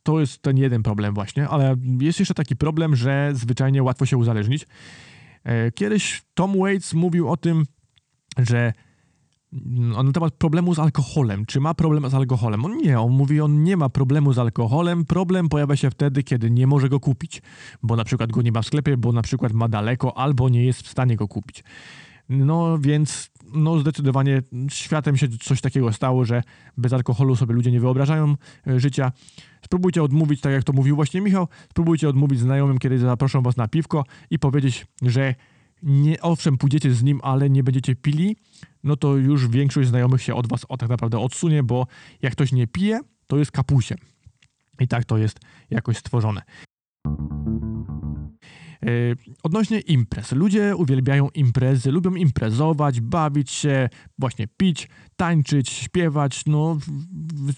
to 0.03 0.21
jest 0.21 0.43
ten 0.43 0.59
jeden 0.59 0.83
problem 0.83 1.15
właśnie, 1.15 1.49
ale 1.49 1.77
jest 2.00 2.19
jeszcze 2.19 2.35
taki 2.35 2.57
problem, 2.57 2.97
że 2.97 3.31
zwyczajnie 3.35 3.83
łatwo 3.83 4.07
się 4.07 4.17
uzależnić. 4.17 4.67
E, 5.45 5.73
kiedyś 5.73 6.23
Tom 6.35 6.59
Waits 6.59 6.95
mówił 6.95 7.29
o 7.29 7.37
tym, 7.37 7.65
że 8.38 8.73
na 9.52 10.12
temat 10.12 10.35
problemu 10.35 10.75
z 10.75 10.78
alkoholem. 10.78 11.47
Czy 11.47 11.61
ma 11.61 11.75
problem 11.75 12.11
z 12.11 12.14
alkoholem? 12.14 12.64
On 12.64 12.76
nie, 12.76 13.00
on 13.00 13.12
mówi, 13.12 13.40
on 13.40 13.62
nie 13.64 13.76
ma 13.76 13.88
problemu 13.88 14.33
z 14.33 14.38
alkoholem. 14.38 15.05
Problem 15.05 15.49
pojawia 15.49 15.76
się 15.76 15.90
wtedy, 15.90 16.23
kiedy 16.23 16.50
nie 16.50 16.67
może 16.67 16.88
go 16.88 17.00
kupić, 17.00 17.43
bo 17.83 17.97
na 17.97 18.05
przykład 18.05 18.33
go 18.33 18.43
nie 18.43 18.52
ma 18.52 18.62
w 18.62 18.67
sklepie, 18.67 18.97
bo 18.97 19.12
na 19.12 19.23
przykład 19.23 19.52
ma 19.52 19.69
daleko, 19.69 20.19
albo 20.19 20.49
nie 20.49 20.64
jest 20.64 20.83
w 20.83 20.88
stanie 20.88 21.17
go 21.17 21.28
kupić. 21.28 21.64
No 22.28 22.78
więc 22.78 23.31
no 23.52 23.78
zdecydowanie 23.78 24.43
światem 24.71 25.17
się 25.17 25.28
coś 25.28 25.61
takiego 25.61 25.93
stało, 25.93 26.25
że 26.25 26.43
bez 26.76 26.93
alkoholu 26.93 27.37
sobie 27.37 27.55
ludzie 27.55 27.73
nie 27.73 27.81
wyobrażają 27.81 28.35
e, 28.67 28.81
życia. 28.81 29.12
Spróbujcie 29.64 30.02
odmówić, 30.02 30.40
tak 30.40 30.52
jak 30.52 30.64
to 30.64 30.73
mówił 30.73 30.97
właśnie 30.97 31.21
Michał, 31.21 31.49
spróbujcie 31.71 32.09
odmówić 32.09 32.40
znajomym, 32.40 32.78
kiedy 32.78 32.99
zaproszą 32.99 33.43
was 33.43 33.57
na 33.57 33.69
piwko 33.69 34.05
i 34.31 34.38
powiedzieć, 34.38 34.87
że 35.02 35.35
nie, 35.83 36.23
owszem, 36.23 36.59
pójdziecie 36.59 36.95
z 36.95 37.02
nim, 37.02 37.21
ale 37.23 37.50
nie 37.50 37.62
będziecie 37.62 37.97
pili, 37.97 38.37
no 38.85 38.97
to 38.97 39.17
już 39.17 39.49
większość 39.49 39.89
znajomych 39.89 40.23
się 40.23 40.35
od 40.35 40.49
was 40.49 40.67
o, 40.69 40.77
tak 40.77 40.89
naprawdę 40.89 41.19
odsunie, 41.19 41.63
bo 41.63 41.87
jak 42.23 42.33
ktoś 42.33 42.53
nie 42.53 42.67
pije, 42.67 43.01
to 43.27 43.39
jest 43.39 43.53
kapusiem. 43.53 43.99
I 44.81 44.89
tak 44.89 45.05
to 45.05 45.19
jest 45.19 45.39
jakoś 45.71 45.97
stworzone. 45.97 46.43
E, 48.83 48.89
odnośnie 49.43 49.81
imprez. 49.81 50.33
Ludzie 50.33 50.77
uwielbiają 50.77 51.29
imprezy, 51.35 51.93
lubią 51.93 52.15
imprezować, 52.15 53.01
bawić 53.01 53.51
się, 53.51 53.89
właśnie 54.19 54.47
pić, 54.57 54.89
tańczyć, 55.17 55.71
śpiewać. 55.71 56.43
No, 56.47 56.79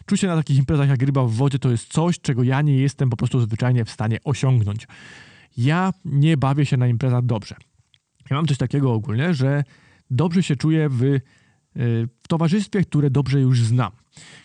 czucie 0.06 0.26
na 0.26 0.36
takich 0.36 0.58
imprezach 0.58 0.88
jak 0.88 1.02
ryba 1.02 1.24
w 1.24 1.30
wodzie 1.30 1.58
to 1.58 1.70
jest 1.70 1.92
coś, 1.92 2.20
czego 2.20 2.42
ja 2.42 2.62
nie 2.62 2.76
jestem 2.76 3.10
po 3.10 3.16
prostu 3.16 3.40
zwyczajnie 3.40 3.84
w 3.84 3.90
stanie 3.90 4.18
osiągnąć. 4.24 4.86
Ja 5.56 5.92
nie 6.04 6.36
bawię 6.36 6.66
się 6.66 6.76
na 6.76 6.86
imprezach 6.86 7.24
dobrze. 7.24 7.56
Ja 8.30 8.36
mam 8.36 8.46
coś 8.46 8.58
takiego 8.58 8.92
ogólnie, 8.92 9.34
że 9.34 9.64
dobrze 10.10 10.42
się 10.42 10.56
czuję 10.56 10.88
w, 10.88 11.02
y, 11.02 11.20
w 12.22 12.28
towarzystwie, 12.28 12.82
które 12.82 13.10
dobrze 13.10 13.40
już 13.40 13.62
znam. 13.62 13.92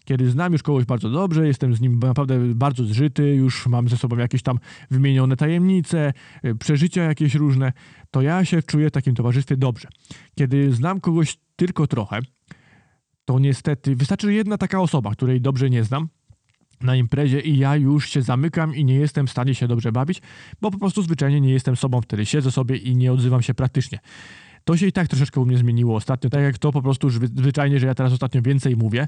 Kiedy 0.06 0.30
znam 0.30 0.54
już 0.54 0.64
kogoś 0.64 0.86
bardzo 0.86 1.10
dobrze, 1.10 1.48
jestem 1.48 1.76
z 1.76 1.82
nim 1.82 2.00
naprawdę 2.00 2.40
bardzo 2.56 2.84
zżyty, 2.84 3.36
już 3.36 3.68
mam 3.68 3.90
ze 3.90 3.98
sobą 3.98 4.18
jakieś 4.18 4.42
tam 4.42 4.60
wymienione 4.92 5.38
tajemnice, 5.38 6.14
y, 6.46 6.56
przeżycia 6.56 7.04
jakieś 7.04 7.36
różne, 7.36 7.74
to 8.12 8.22
ja 8.22 8.46
się 8.46 8.64
czuję 8.64 8.90
w 8.90 8.92
takim 8.92 9.16
towarzystwie 9.16 9.58
dobrze. 9.58 9.88
Kiedy 10.36 10.72
znam 10.72 11.00
kogoś 11.00 11.38
tylko 11.56 11.88
trochę, 11.88 12.20
to 13.26 13.40
niestety 13.40 13.96
wystarczy 13.96 14.34
jedna 14.34 14.58
taka 14.58 14.82
osoba, 14.82 15.12
której 15.12 15.42
dobrze 15.42 15.70
nie 15.70 15.84
znam, 15.84 16.08
na 16.82 16.96
imprezie 16.96 17.40
i 17.40 17.58
ja 17.58 17.76
już 17.76 18.10
się 18.10 18.22
zamykam 18.22 18.76
i 18.76 18.86
nie 18.86 18.96
jestem 18.96 19.28
w 19.28 19.32
stanie 19.32 19.56
się 19.56 19.68
dobrze 19.68 19.92
bawić, 19.92 20.22
bo 20.62 20.72
po 20.72 20.78
prostu 20.78 21.02
zwyczajnie 21.02 21.42
nie 21.42 21.52
jestem 21.52 21.76
sobą, 21.76 22.02
wtedy 22.02 22.26
siedzę 22.26 22.52
sobie 22.52 22.78
i 22.78 22.96
nie 22.96 23.14
odzywam 23.14 23.42
się 23.42 23.54
praktycznie. 23.54 24.00
To 24.66 24.78
się 24.78 24.88
i 24.88 24.92
tak 24.92 25.08
troszeczkę 25.08 25.42
u 25.42 25.46
mnie 25.46 25.58
zmieniło 25.58 25.96
ostatnio, 25.96 26.30
tak 26.30 26.42
jak 26.42 26.58
to 26.58 26.72
po 26.72 26.82
prostu 26.82 27.10
zwyczajnie, 27.10 27.80
że 27.80 27.88
ja 27.88 27.96
teraz 27.96 28.14
ostatnio 28.14 28.42
więcej 28.42 28.76
mówię, 28.76 29.08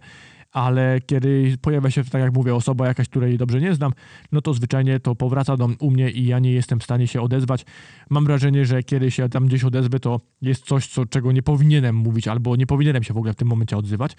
ale 0.52 1.00
kiedy 1.06 1.58
pojawia 1.62 1.92
się, 1.92 2.04
tak 2.04 2.22
jak 2.22 2.34
mówię, 2.34 2.56
osoba 2.56 2.88
jakaś, 2.88 3.10
której 3.10 3.38
dobrze 3.38 3.62
nie 3.62 3.76
znam, 3.76 3.92
no 4.32 4.42
to 4.42 4.54
zwyczajnie 4.54 5.00
to 5.00 5.16
powraca 5.16 5.58
do 5.58 5.70
u 5.80 5.92
mnie 5.92 6.12
i 6.12 6.26
ja 6.26 6.40
nie 6.40 6.52
jestem 6.52 6.80
w 6.80 6.84
stanie 6.84 7.08
się 7.08 7.22
odezwać. 7.22 7.66
Mam 8.10 8.26
wrażenie, 8.26 8.66
że 8.66 8.84
kiedy 8.84 9.12
się 9.12 9.30
tam 9.30 9.46
gdzieś 9.46 9.64
odezwę, 9.64 10.00
to 10.00 10.20
jest 10.42 10.66
coś, 10.66 10.88
co, 10.88 11.06
czego 11.06 11.32
nie 11.32 11.44
powinienem 11.44 11.96
mówić, 11.96 12.28
albo 12.28 12.56
nie 12.56 12.68
powinienem 12.68 13.04
się 13.04 13.14
w 13.14 13.18
ogóle 13.18 13.34
w 13.34 13.36
tym 13.36 13.48
momencie 13.48 13.78
odzywać. 13.78 14.16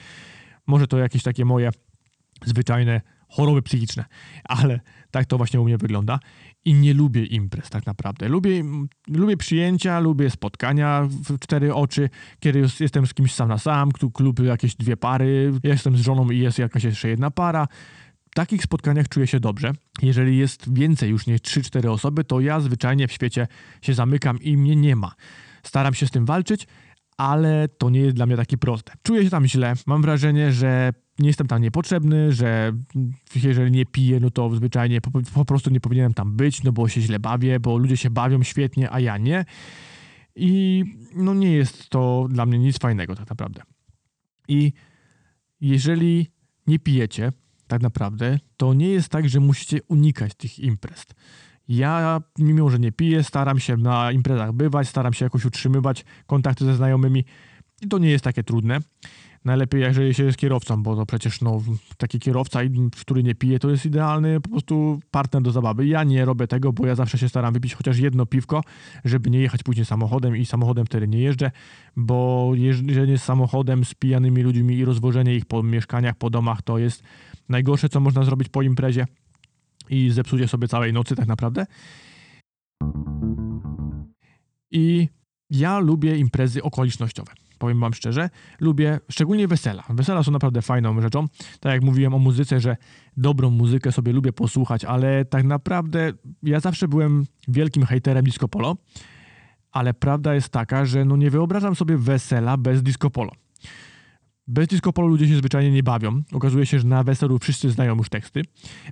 Może 0.67 0.87
to 0.87 0.99
jakieś 0.99 1.23
takie 1.23 1.45
moje 1.45 1.71
zwyczajne 2.45 3.01
choroby 3.29 3.63
psychiczne, 3.63 4.05
ale 4.45 4.81
tak 5.11 5.27
to 5.27 5.37
właśnie 5.37 5.61
u 5.61 5.65
mnie 5.65 5.79
wygląda 5.79 6.19
i 6.65 6.75
nie 6.75 6.95
lubię 6.95 7.25
imprez 7.25 7.71
tak 7.71 7.87
naprawdę. 7.87 8.29
Lubię, 8.29 8.65
lubię 9.09 9.37
przyjęcia, 9.37 10.01
lubię 10.01 10.31
spotkania 10.31 11.09
w 11.11 11.39
cztery 11.39 11.75
oczy, 11.75 12.11
kiedy 12.41 12.63
jestem 12.81 13.07
z 13.07 13.15
kimś 13.15 13.35
sam 13.35 13.49
na 13.49 13.59
sam, 13.59 13.93
klub 13.93 14.41
jakieś 14.41 14.77
dwie 14.77 14.97
pary, 14.97 15.53
jestem 15.63 15.97
z 15.97 16.01
żoną 16.01 16.31
i 16.31 16.39
jest 16.39 16.59
jakaś 16.59 16.85
jeszcze 16.85 17.09
jedna 17.09 17.31
para. 17.31 17.69
W 18.31 18.35
takich 18.35 18.63
spotkaniach 18.63 19.09
czuję 19.09 19.27
się 19.27 19.41
dobrze. 19.41 19.73
Jeżeli 20.03 20.39
jest 20.39 20.75
więcej 20.75 21.11
już 21.11 21.27
niż 21.27 21.41
3-4 21.41 21.89
osoby, 21.89 22.25
to 22.25 22.41
ja 22.41 22.61
zwyczajnie 22.61 23.09
w 23.09 23.13
świecie 23.13 23.47
się 23.83 23.95
zamykam 23.95 24.39
i 24.41 24.57
mnie 24.57 24.77
nie 24.77 24.97
ma. 24.97 25.15
Staram 25.63 25.95
się 25.95 26.07
z 26.07 26.11
tym 26.11 26.27
walczyć, 26.27 26.67
ale 27.17 27.69
to 27.69 27.91
nie 27.91 28.01
jest 28.01 28.17
dla 28.17 28.27
mnie 28.27 28.37
takie 28.37 28.59
proste. 28.59 28.93
Czuję 29.03 29.25
się 29.25 29.31
tam 29.31 29.47
źle. 29.47 29.75
Mam 29.87 30.03
wrażenie, 30.03 30.53
że 30.53 30.93
nie 31.19 31.27
jestem 31.27 31.47
tam 31.47 31.63
niepotrzebny, 31.63 32.33
że 32.33 32.73
jeżeli 33.35 33.71
nie 33.71 33.87
piję, 33.87 34.21
no 34.21 34.31
to 34.31 34.57
zwyczajnie 34.57 35.01
po, 35.01 35.11
po, 35.35 35.45
prostu 35.45 35.71
nie 35.71 35.81
powinienem 35.81 36.15
tam 36.15 36.37
być, 36.37 36.63
no 36.63 36.73
bo 36.73 36.89
się 36.89 37.01
źle 37.01 37.19
bawię, 37.19 37.61
bo 37.61 37.79
ludzie 37.79 37.97
się 37.97 38.11
bawią 38.11 38.43
świetnie, 38.43 38.91
a 38.91 39.01
ja 39.01 39.19
nie. 39.19 39.45
I 40.37 40.85
no 41.15 41.35
nie 41.35 41.53
jest 41.53 41.89
to 41.89 42.27
dla 42.31 42.47
mnie 42.47 42.59
nic 42.59 42.79
fajnego 42.79 43.15
tak 43.17 43.31
naprawdę. 43.31 43.63
I 44.49 44.73
jeżeli 45.61 46.27
nie 46.67 46.79
pijecie, 46.79 47.33
tak 47.67 47.83
naprawdę, 47.83 48.39
to 48.57 48.75
nie 48.75 48.89
jest 48.89 49.09
tak, 49.09 49.29
że 49.29 49.41
musicie 49.41 49.83
unikać 49.83 50.35
tych 50.35 50.59
imprez. 50.59 51.07
Ja, 51.69 52.23
mimo 52.39 52.71
że 52.71 52.79
nie 52.79 52.93
piję, 52.93 53.23
staram 53.23 53.59
się 53.59 53.77
na 53.77 54.13
imprezach 54.13 54.53
bywać, 54.53 54.89
staram 54.89 55.13
się 55.13 55.25
jakoś 55.25 55.45
utrzymywać 55.45 56.05
kontakty 56.27 56.65
ze 56.65 56.75
znajomymi 56.77 57.25
i 57.83 57.89
to 57.89 57.99
nie 57.99 58.11
jest 58.11 58.25
takie 58.25 58.43
trudne. 58.43 58.79
Najlepiej, 59.45 59.81
jeżeli 59.81 60.15
się 60.15 60.25
jest 60.25 60.39
kierowcą, 60.39 60.83
bo 60.83 60.97
to 60.97 61.07
przecież 61.07 61.41
no, 61.41 61.63
taki 61.97 62.19
kierowca, 62.19 62.61
który 63.01 63.23
nie 63.23 63.35
pije, 63.35 63.59
to 63.59 63.71
jest 63.71 63.87
idealny 63.87 64.41
po 64.41 64.49
prostu 64.49 65.01
partner 65.11 65.43
do 65.43 65.53
zabawy. 65.53 65.87
Ja 65.87 66.05
nie 66.05 66.25
robię 66.25 66.47
tego, 66.47 66.73
bo 66.73 66.87
ja 66.87 66.95
zawsze 66.95 67.19
się 67.19 67.29
staram 67.29 67.55
wypić 67.55 67.75
chociaż 67.75 67.99
jedno 67.99 68.27
piwko, 68.27 68.63
żeby 69.05 69.31
nie 69.31 69.41
jechać 69.41 69.63
później 69.63 69.87
samochodem 69.87 70.37
i 70.37 70.47
samochodem 70.47 70.87
wtedy 70.87 71.09
nie 71.09 71.19
jeżdżę, 71.19 71.51
bo 71.97 72.51
jeżdżenie 72.55 73.19
samochodem 73.19 73.85
z 73.85 73.95
pijanymi 73.95 74.43
ludźmi 74.43 74.77
i 74.77 74.85
rozwożenie 74.85 75.35
ich 75.35 75.45
po 75.45 75.63
mieszkaniach, 75.63 76.15
po 76.15 76.31
domach 76.31 76.63
to 76.63 76.79
jest 76.79 77.03
najgorsze, 77.49 77.89
co 77.89 78.01
można 78.01 78.23
zrobić 78.23 78.49
po 78.49 78.63
imprezie 78.63 79.07
i 79.91 80.11
zepsucie 80.11 80.49
sobie 80.49 80.69
całej 80.69 80.93
nocy 80.93 81.17
tak 81.17 81.27
naprawdę. 81.27 81.67
I 84.71 85.09
ja 85.51 85.79
lubię 85.79 86.17
imprezy 86.17 86.63
okolicznościowe 86.63 87.33
powiem 87.59 87.81
wam 87.81 87.95
szczerze. 87.95 88.31
Lubię 88.61 89.01
szczególnie 89.11 89.49
wesela. 89.49 89.85
Wesela 89.89 90.23
są 90.23 90.31
naprawdę 90.31 90.63
fajną 90.63 91.01
rzeczą. 91.01 91.27
Tak 91.61 91.73
jak 91.73 91.83
mówiłem 91.83 92.15
o 92.15 92.19
muzyce, 92.19 92.61
że 92.61 92.77
dobrą 93.17 93.51
muzykę 93.51 93.93
sobie 93.93 94.13
lubię 94.13 94.33
posłuchać, 94.33 94.85
ale 94.85 95.25
tak 95.25 95.45
naprawdę 95.45 96.13
ja 96.43 96.61
zawsze 96.61 96.89
byłem 96.89 97.25
wielkim 97.49 97.87
hejterem 97.87 98.25
disco 98.25 98.49
polo, 98.49 98.77
ale 99.73 99.95
prawda 99.95 100.35
jest 100.35 100.49
taka, 100.49 100.85
że 100.85 101.05
no 101.05 101.17
nie 101.17 101.31
wyobrażam 101.31 101.75
sobie 101.75 101.97
wesela 101.97 102.57
bez 102.57 102.83
disco 102.83 103.11
polo. 103.11 103.33
Bez 104.47 104.69
disco 104.69 104.93
polo 104.93 105.09
ludzie 105.09 105.29
się 105.29 105.37
zwyczajnie 105.37 105.71
nie 105.71 105.83
bawią. 105.83 106.23
Okazuje 106.33 106.67
się, 106.67 106.79
że 106.79 106.87
na 106.87 107.05
weselu 107.05 107.39
wszyscy 107.39 107.71
znają 107.71 107.97
już 107.97 108.09
teksty, 108.09 108.43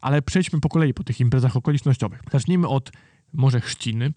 ale 0.00 0.22
przejdźmy 0.22 0.60
po 0.60 0.68
kolei 0.68 0.94
po 0.94 1.04
tych 1.04 1.20
imprezach 1.20 1.56
okolicznościowych. 1.56 2.20
Zacznijmy 2.32 2.68
od 2.68 2.92
może 3.32 3.60
chrzciny. 3.60 4.12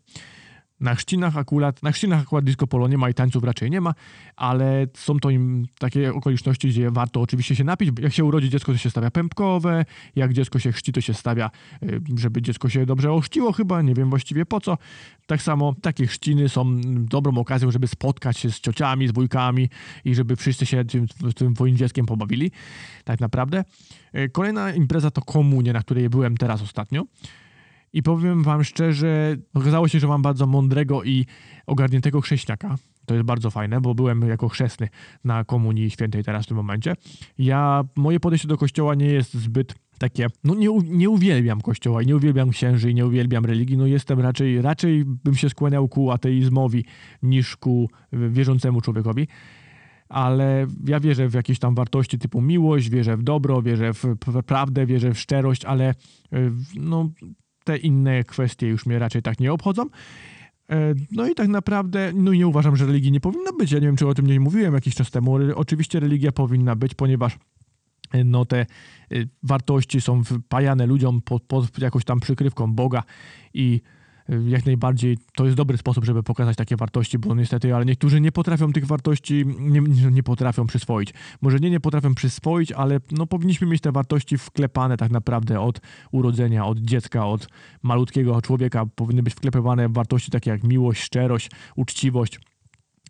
Na 0.80 0.96
chrzcinach 0.96 1.38
akurat, 1.38 1.84
na 1.84 1.92
chrzcinach 1.92 2.22
akurat 2.22 2.46
disco 2.46 2.68
polo 2.68 2.88
nie 2.88 2.98
ma 2.98 3.10
i 3.10 3.14
tańców 3.14 3.44
raczej 3.44 3.72
nie 3.72 3.82
ma, 3.82 3.94
ale 4.36 4.88
są 4.94 5.20
to 5.20 5.30
im 5.30 5.66
takie 5.80 6.14
okoliczności, 6.14 6.68
gdzie 6.68 6.92
warto 6.92 7.22
oczywiście 7.22 7.56
się 7.56 7.64
napić. 7.64 7.90
Jak 8.02 8.14
się 8.14 8.26
urodzi 8.26 8.50
dziecko, 8.50 8.72
to 8.72 8.78
się 8.78 8.90
stawia 8.90 9.12
pępkowe, 9.12 9.86
jak 10.16 10.34
dziecko 10.34 10.60
się 10.60 10.72
chrzci, 10.72 10.94
to 10.94 11.02
się 11.02 11.14
stawia, 11.14 11.52
y, 11.84 12.02
żeby 12.18 12.42
dziecko 12.42 12.70
się 12.70 12.86
dobrze 12.86 13.12
ochrzciło 13.12 13.52
chyba, 13.52 13.82
nie 13.82 13.94
wiem 13.94 14.10
właściwie 14.10 14.46
po 14.46 14.62
co. 14.62 14.78
Tak 15.28 15.42
samo 15.42 15.76
takie 15.82 16.08
chrzciny 16.08 16.50
są 16.50 16.82
dobrą 17.06 17.38
okazją, 17.38 17.72
żeby 17.72 17.88
spotkać 17.88 18.38
się 18.38 18.52
z 18.52 18.60
ciociami, 18.60 19.08
z 19.08 19.12
wujkami 19.12 19.70
i 20.06 20.16
żeby 20.16 20.36
wszyscy 20.36 20.66
się 20.66 20.86
tym, 20.86 21.08
tym 21.36 21.54
twoim 21.54 21.78
dzieckiem 21.78 22.06
pobawili. 22.06 22.52
Tak 23.04 23.20
naprawdę. 23.20 23.64
Y, 24.16 24.30
kolejna 24.30 24.74
impreza 24.74 25.12
to 25.12 25.22
komunie, 25.22 25.74
na 25.74 25.80
której 25.80 26.10
byłem 26.10 26.38
teraz 26.38 26.62
ostatnio. 26.62 27.06
I 27.94 28.04
powiem 28.04 28.44
wam 28.44 28.64
szczerze, 28.64 29.36
okazało 29.54 29.88
się, 29.88 30.00
że 30.00 30.08
mam 30.08 30.22
bardzo 30.22 30.48
mądrego 30.48 31.04
i 31.04 31.26
ogarniętego 31.68 32.22
chrześniaka. 32.22 32.76
To 33.06 33.14
jest 33.14 33.26
bardzo 33.26 33.52
fajne, 33.52 33.82
bo 33.82 33.96
byłem 33.96 34.22
jako 34.22 34.50
chrzestny 34.50 34.90
na 35.24 35.44
Komunii 35.44 35.90
Świętej 35.90 36.24
teraz 36.24 36.46
w 36.46 36.48
tym 36.48 36.58
momencie. 36.58 36.96
Ja, 37.38 37.84
moje 37.96 38.20
podejście 38.20 38.48
do 38.48 38.58
kościoła 38.58 38.96
nie 38.96 39.06
jest 39.06 39.34
zbyt 39.34 39.76
takie, 40.00 40.28
no 40.44 40.56
nie, 40.56 40.70
nie 40.84 41.10
uwielbiam 41.10 41.62
kościoła 41.62 42.02
i 42.02 42.06
nie 42.06 42.16
uwielbiam 42.16 42.50
księży 42.50 42.92
i 42.92 42.96
nie 42.96 43.06
uwielbiam 43.06 43.46
religii, 43.46 43.78
no 43.78 43.86
jestem 43.86 44.20
raczej, 44.20 44.62
raczej 44.62 45.06
bym 45.06 45.36
się 45.36 45.50
skłaniał 45.50 45.88
ku 45.88 46.12
ateizmowi 46.12 46.86
niż 47.24 47.58
ku 47.58 47.90
wierzącemu 48.14 48.82
człowiekowi 48.82 49.28
ale 50.10 50.68
ja 50.88 51.00
wierzę 51.00 51.30
w 51.30 51.34
jakieś 51.34 51.60
tam 51.60 51.76
wartości 51.76 52.20
typu 52.20 52.42
miłość, 52.42 52.90
wierzę 52.90 53.18
w 53.18 53.24
dobro, 53.24 53.62
wierzę 53.62 53.94
w 53.94 54.16
prawdę, 54.46 54.86
wierzę 54.86 55.14
w 55.14 55.20
szczerość, 55.20 55.66
ale 55.66 55.94
no, 56.76 57.10
te 57.70 57.78
inne 57.78 58.24
kwestie 58.24 58.68
już 58.68 58.86
mnie 58.86 59.00
raczej 59.00 59.22
tak 59.22 59.40
nie 59.40 59.54
obchodzą. 59.54 59.86
E, 60.70 60.94
no 61.12 61.28
i 61.28 61.36
tak 61.36 61.48
naprawdę, 61.48 62.12
no 62.16 62.34
nie 62.34 62.48
uważam, 62.48 62.76
że 62.76 62.86
religii 62.86 63.12
nie 63.12 63.20
powinno 63.20 63.54
być. 63.54 63.72
Ja 63.72 63.80
nie 63.80 63.86
wiem, 63.86 63.96
czy 63.96 64.08
o 64.08 64.14
tym 64.14 64.28
nie 64.28 64.40
mówiłem 64.40 64.74
jakiś 64.74 64.96
czas 64.96 65.12
temu. 65.12 65.38
Oczywiście 65.56 66.00
religia 66.00 66.32
powinna 66.32 66.76
być, 66.76 66.96
ponieważ 66.96 67.38
e, 68.12 68.24
no 68.24 68.46
te 68.46 68.60
e, 68.60 68.66
wartości 69.44 70.02
są 70.02 70.24
wpajane 70.24 70.86
ludziom 70.86 71.22
pod, 71.22 71.44
pod 71.44 71.80
jakąś 71.80 72.06
tam 72.06 72.20
przykrywką 72.20 72.74
Boga 72.74 73.04
i 73.54 73.82
jak 74.48 74.66
najbardziej 74.66 75.18
to 75.36 75.46
jest 75.46 75.58
dobry 75.58 75.78
sposób, 75.78 76.06
żeby 76.06 76.24
pokazać 76.24 76.58
takie 76.58 76.76
wartości, 76.76 77.20
bo 77.20 77.36
niestety, 77.36 77.76
ale 77.76 77.86
niektórzy 77.86 78.22
nie 78.22 78.32
potrafią 78.32 78.74
tych 78.74 78.86
wartości, 78.86 79.46
nie, 79.60 79.82
nie 80.12 80.24
potrafią 80.24 80.68
przyswoić. 80.68 81.14
Może 81.42 81.60
nie, 81.60 81.70
nie 81.70 81.80
potrafią 81.80 82.16
przyswoić, 82.16 82.72
ale 82.72 83.00
no, 83.12 83.28
powinniśmy 83.28 83.68
mieć 83.68 83.82
te 83.82 83.92
wartości 83.92 84.38
wklepane 84.38 84.98
tak 84.98 85.12
naprawdę 85.12 85.60
od 85.60 85.82
urodzenia, 86.12 86.66
od 86.66 86.80
dziecka, 86.80 87.26
od 87.26 87.48
malutkiego 87.84 88.42
człowieka. 88.42 88.86
Powinny 88.96 89.24
być 89.24 89.34
wklepywane 89.34 89.90
wartości 89.90 90.32
takie 90.32 90.52
jak 90.52 90.64
miłość, 90.64 91.02
szczerość, 91.02 91.52
uczciwość. 91.76 92.40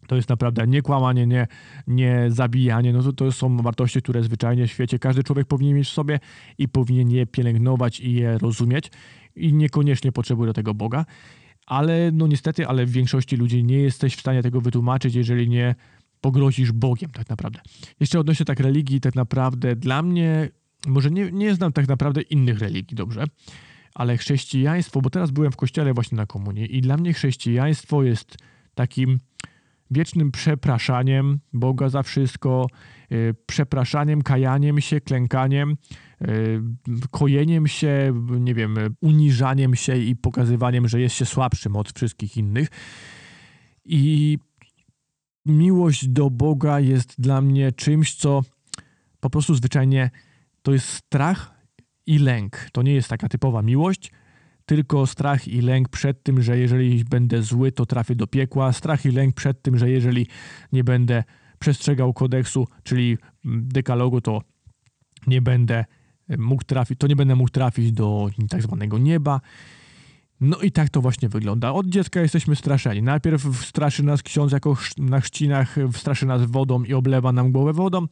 To 0.09 0.15
jest 0.15 0.29
naprawdę 0.29 0.67
nie 0.67 0.81
kłamanie, 0.81 1.27
nie, 1.27 1.47
nie 1.87 2.25
zabijanie. 2.27 2.93
No 2.93 3.03
to, 3.03 3.13
to 3.13 3.31
są 3.31 3.57
wartości, 3.57 4.01
które 4.01 4.23
zwyczajnie 4.23 4.67
w 4.67 4.71
świecie 4.71 4.99
każdy 4.99 5.23
człowiek 5.23 5.47
powinien 5.47 5.75
mieć 5.75 5.87
w 5.87 5.91
sobie 5.91 6.19
i 6.57 6.67
powinien 6.67 7.11
je 7.11 7.25
pielęgnować 7.25 7.99
i 7.99 8.13
je 8.13 8.37
rozumieć 8.37 8.91
i 9.35 9.53
niekoniecznie 9.53 10.11
potrzebuje 10.11 10.47
do 10.47 10.53
tego 10.53 10.73
Boga. 10.73 11.05
Ale 11.65 12.11
no 12.13 12.27
niestety, 12.27 12.67
ale 12.67 12.85
w 12.85 12.91
większości 12.91 13.35
ludzi 13.35 13.63
nie 13.63 13.79
jesteś 13.79 14.15
w 14.15 14.19
stanie 14.19 14.43
tego 14.43 14.61
wytłumaczyć, 14.61 15.15
jeżeli 15.15 15.49
nie 15.49 15.75
pogrozisz 16.21 16.71
Bogiem 16.71 17.11
tak 17.11 17.29
naprawdę. 17.29 17.59
Jeszcze 17.99 18.19
odnośnie 18.19 18.45
tak 18.45 18.59
religii, 18.59 19.01
tak 19.01 19.15
naprawdę 19.15 19.75
dla 19.75 20.01
mnie, 20.01 20.49
może 20.87 21.11
nie, 21.11 21.31
nie 21.31 21.55
znam 21.55 21.73
tak 21.73 21.87
naprawdę 21.87 22.21
innych 22.21 22.59
religii, 22.59 22.95
dobrze, 22.95 23.23
ale 23.95 24.17
chrześcijaństwo, 24.17 25.01
bo 25.01 25.09
teraz 25.09 25.31
byłem 25.31 25.51
w 25.51 25.55
kościele 25.55 25.93
właśnie 25.93 26.15
na 26.15 26.25
komunii 26.25 26.77
i 26.77 26.81
dla 26.81 26.97
mnie 26.97 27.13
chrześcijaństwo 27.13 28.03
jest 28.03 28.37
takim 28.75 29.19
wiecznym 29.91 30.31
przepraszaniem 30.31 31.39
Boga 31.53 31.89
za 31.89 32.03
wszystko, 32.03 32.67
y, 33.11 33.35
przepraszaniem, 33.45 34.21
kajaniem 34.21 34.81
się, 34.81 35.01
klękaniem, 35.01 35.77
y, 36.21 36.61
kojeniem 37.11 37.67
się, 37.67 38.13
nie 38.39 38.55
wiem, 38.55 38.75
uniżaniem 39.01 39.75
się 39.75 39.97
i 39.97 40.15
pokazywaniem, 40.15 40.87
że 40.87 41.01
jest 41.01 41.15
się 41.15 41.25
słabszym 41.25 41.75
od 41.75 41.91
wszystkich 41.91 42.37
innych. 42.37 42.69
I 43.85 44.37
miłość 45.45 46.07
do 46.07 46.29
Boga 46.29 46.79
jest 46.79 47.21
dla 47.21 47.41
mnie 47.41 47.71
czymś, 47.71 48.15
co 48.15 48.41
po 49.19 49.29
prostu 49.29 49.55
zwyczajnie 49.55 50.09
to 50.61 50.73
jest 50.73 50.87
strach 50.87 51.53
i 52.05 52.19
lęk. 52.19 52.69
To 52.71 52.81
nie 52.81 52.93
jest 52.93 53.09
taka 53.09 53.29
typowa 53.29 53.61
miłość, 53.61 54.11
tylko 54.69 55.07
strach 55.07 55.47
i 55.47 55.61
lęk 55.61 55.89
przed 55.89 56.23
tym, 56.23 56.41
że 56.41 56.57
jeżeli 56.57 57.05
będę 57.05 57.43
zły, 57.43 57.71
to 57.71 57.85
trafię 57.85 58.15
do 58.15 58.27
piekła, 58.27 58.73
strach 58.73 59.05
i 59.05 59.11
lęk 59.11 59.35
przed 59.35 59.61
tym, 59.61 59.77
że 59.77 59.89
jeżeli 59.89 60.27
nie 60.71 60.83
będę 60.83 61.23
przestrzegał 61.59 62.13
kodeksu, 62.13 62.67
czyli 62.83 63.17
dekalogu, 63.45 64.21
to 64.21 64.41
nie 65.27 65.41
będę 65.41 65.85
mógł 66.37 66.63
trafić, 66.63 66.99
to 66.99 67.07
nie 67.07 67.15
będę 67.15 67.35
mógł 67.35 67.49
trafić 67.49 67.91
do 67.91 68.29
tak 68.49 68.61
zwanego 68.61 68.97
nieba. 68.97 69.41
No 70.41 70.57
i 70.57 70.71
tak 70.71 70.89
to 70.89 71.01
właśnie 71.01 71.29
wygląda. 71.29 71.71
Od 71.71 71.87
dziecka 71.87 72.21
jesteśmy 72.21 72.55
straszeni. 72.55 73.01
Najpierw 73.01 73.65
straszy 73.65 74.03
nas 74.03 74.23
ksiądz 74.23 74.51
jako 74.51 74.77
na 74.97 75.21
chrzcinach, 75.21 75.75
straszy 75.93 76.25
nas 76.25 76.45
wodą 76.45 76.83
i 76.83 76.93
oblewa 76.93 77.31
nam 77.31 77.51
głowę 77.51 77.73
wodą. 77.73 78.07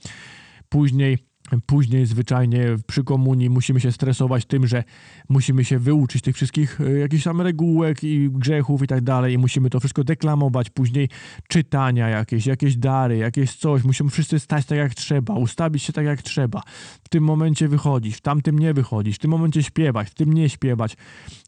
Później 0.70 1.18
Później 1.66 2.06
zwyczajnie 2.06 2.66
przy 2.88 3.04
komunii 3.04 3.50
musimy 3.50 3.80
się 3.80 3.92
stresować 3.92 4.46
tym, 4.46 4.68
że 4.68 4.84
musimy 5.30 5.66
się 5.66 5.80
wyuczyć 5.80 6.22
tych 6.22 6.36
wszystkich 6.36 6.82
e, 6.82 7.00
jakichś 7.00 7.24
tam 7.24 7.42
regułek 7.42 8.04
i 8.04 8.30
grzechów 8.30 8.84
i 8.84 8.88
tak 8.88 9.02
dalej 9.02 9.34
i 9.34 9.38
musimy 9.38 9.70
to 9.70 9.80
wszystko 9.80 10.04
deklamować. 10.04 10.70
Później 10.70 11.10
czytania 11.48 12.10
jakieś, 12.10 12.46
jakieś 12.46 12.78
dary, 12.78 13.18
jakieś 13.18 13.56
coś. 13.56 13.84
Musimy 13.84 14.10
wszyscy 14.10 14.40
stać 14.40 14.66
tak 14.66 14.78
jak 14.78 14.96
trzeba, 14.96 15.34
ustawić 15.34 15.84
się 15.84 15.94
tak 15.94 16.06
jak 16.06 16.22
trzeba. 16.22 16.62
W 17.04 17.10
tym 17.10 17.24
momencie 17.24 17.68
wychodzić, 17.68 18.16
w 18.16 18.22
tamtym 18.22 18.60
nie 18.60 18.74
wychodzić, 18.74 19.16
w 19.16 19.20
tym 19.20 19.32
momencie 19.32 19.64
śpiewać, 19.64 20.10
w 20.10 20.14
tym 20.14 20.34
nie 20.34 20.50
śpiewać. 20.50 20.98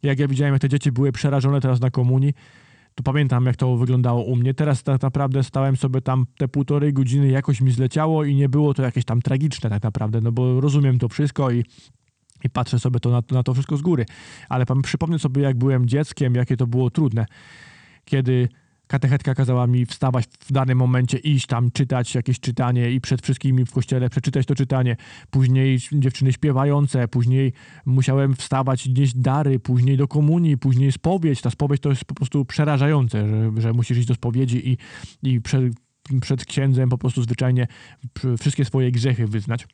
Jak 0.04 0.20
ja 0.20 0.28
widziałem, 0.28 0.54
jak 0.54 0.62
te 0.62 0.70
dzieci 0.70 0.92
były 0.92 1.12
przerażone 1.12 1.62
teraz 1.62 1.80
na 1.80 1.90
komunii, 1.90 2.34
to 3.00 3.04
pamiętam, 3.04 3.46
jak 3.46 3.56
to 3.56 3.78
wyglądało 3.78 4.24
u 4.24 4.36
mnie. 4.36 4.54
Teraz 4.54 4.84
tak 4.84 5.02
naprawdę 5.02 5.44
stałem 5.44 5.78
sobie 5.78 6.02
tam 6.02 6.26
te 6.38 6.48
półtorej 6.48 6.94
godziny, 6.94 7.28
jakoś 7.28 7.62
mi 7.62 7.72
zleciało 7.72 8.24
i 8.24 8.36
nie 8.36 8.50
było 8.50 8.74
to 8.74 8.84
jakieś 8.84 9.06
tam 9.06 9.22
tragiczne 9.22 9.70
tak 9.70 9.84
naprawdę, 9.84 10.22
no 10.22 10.32
bo 10.32 10.62
rozumiem 10.62 11.00
to 11.00 11.10
wszystko 11.10 11.52
i 11.52 11.64
i 12.44 12.50
patrzę 12.50 12.80
sobie 12.80 13.00
to 13.00 13.10
na, 13.10 13.22
na 13.32 13.44
to 13.44 13.54
wszystko 13.54 13.78
z 13.78 13.82
góry. 13.82 14.06
Ale 14.50 14.66
przypomnę 14.84 15.20
sobie, 15.20 15.42
jak 15.42 15.58
byłem 15.58 15.88
dzieckiem, 15.88 16.36
jakie 16.36 16.58
to 16.58 16.68
było 16.68 16.90
trudne. 16.90 17.26
Kiedy 18.06 18.50
katechetka 18.90 19.36
kazała 19.36 19.68
mi 19.68 19.86
wstawać 19.86 20.26
w 20.40 20.52
danym 20.52 20.78
momencie, 20.78 21.18
iść 21.18 21.46
tam, 21.48 21.72
czytać 21.72 22.16
jakieś 22.16 22.40
czytanie 22.40 22.92
i 22.92 23.02
przed 23.02 23.22
wszystkimi 23.22 23.66
w 23.66 23.72
kościele 23.72 24.10
przeczytać 24.10 24.46
to 24.46 24.56
czytanie. 24.56 24.96
Później 25.30 25.80
dziewczyny 25.92 26.34
śpiewające, 26.34 27.08
później 27.08 27.54
musiałem 27.86 28.36
wstawać, 28.36 28.88
nieść 28.88 29.16
dary, 29.16 29.60
później 29.60 29.98
do 29.98 30.08
komunii, 30.08 30.58
później 30.58 30.92
spowiedź. 30.92 31.42
Ta 31.42 31.50
spowiedź 31.50 31.82
to 31.82 31.90
jest 31.90 32.06
po 32.06 32.16
prostu 32.16 32.46
przerażające, 32.46 33.28
że, 33.30 33.62
że 33.62 33.74
musisz 33.74 33.98
iść 33.98 34.08
do 34.08 34.16
spowiedzi 34.16 34.70
i, 34.70 34.78
i 35.24 35.42
przed, 35.42 35.74
przed 36.22 36.46
księdzem 36.46 36.90
po 36.90 36.98
prostu 36.98 37.24
zwyczajnie 37.24 37.68
wszystkie 38.40 38.66
swoje 38.66 38.92
grzechy 38.92 39.28
wyznać. 39.28 39.68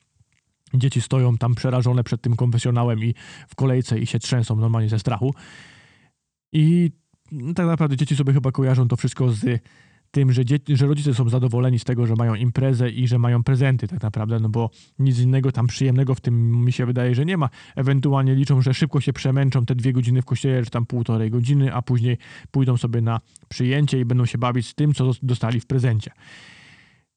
Dzieci 0.73 1.01
stoją 1.01 1.37
tam 1.37 1.55
przerażone 1.55 2.03
przed 2.03 2.21
tym 2.21 2.35
konfesjonałem 2.35 3.03
i 3.03 3.13
w 3.47 3.55
kolejce 3.55 3.99
i 3.99 4.05
się 4.05 4.19
trzęsą 4.19 4.55
normalnie 4.55 4.89
ze 4.89 4.99
strachu. 4.99 5.33
I 6.53 6.91
tak 7.55 7.67
naprawdę 7.67 7.97
dzieci 7.97 8.15
sobie 8.15 8.33
chyba 8.33 8.51
kojarzą 8.51 8.87
to 8.87 8.95
wszystko 8.95 9.31
z 9.31 9.61
tym, 10.15 10.31
że, 10.31 10.45
dzieci, 10.45 10.77
że 10.77 10.87
rodzice 10.87 11.13
są 11.13 11.29
zadowoleni 11.29 11.79
z 11.79 11.83
tego, 11.83 12.05
że 12.05 12.15
mają 12.15 12.35
imprezę 12.35 12.89
i 12.89 13.07
że 13.07 13.19
mają 13.19 13.43
prezenty 13.43 13.87
tak 13.87 14.03
naprawdę, 14.03 14.39
no 14.39 14.49
bo 14.49 14.69
nic 14.99 15.19
innego 15.19 15.51
tam 15.51 15.67
przyjemnego 15.67 16.15
w 16.15 16.21
tym 16.21 16.65
mi 16.65 16.71
się 16.71 16.85
wydaje, 16.85 17.15
że 17.15 17.25
nie 17.25 17.37
ma. 17.37 17.49
Ewentualnie 17.75 18.35
liczą, 18.35 18.61
że 18.61 18.73
szybko 18.73 19.01
się 19.01 19.13
przemęczą 19.13 19.65
te 19.65 19.75
dwie 19.75 19.93
godziny 19.93 20.21
w 20.21 20.25
kościele, 20.25 20.63
czy 20.63 20.71
tam 20.71 20.85
półtorej 20.85 21.31
godziny, 21.31 21.73
a 21.73 21.81
później 21.81 22.17
pójdą 22.51 22.77
sobie 22.77 23.01
na 23.01 23.19
przyjęcie 23.49 23.99
i 23.99 24.05
będą 24.05 24.25
się 24.25 24.37
bawić 24.37 24.67
z 24.67 24.75
tym, 24.75 24.93
co 24.93 25.11
dostali 25.23 25.59
w 25.59 25.65
prezencie. 25.65 26.11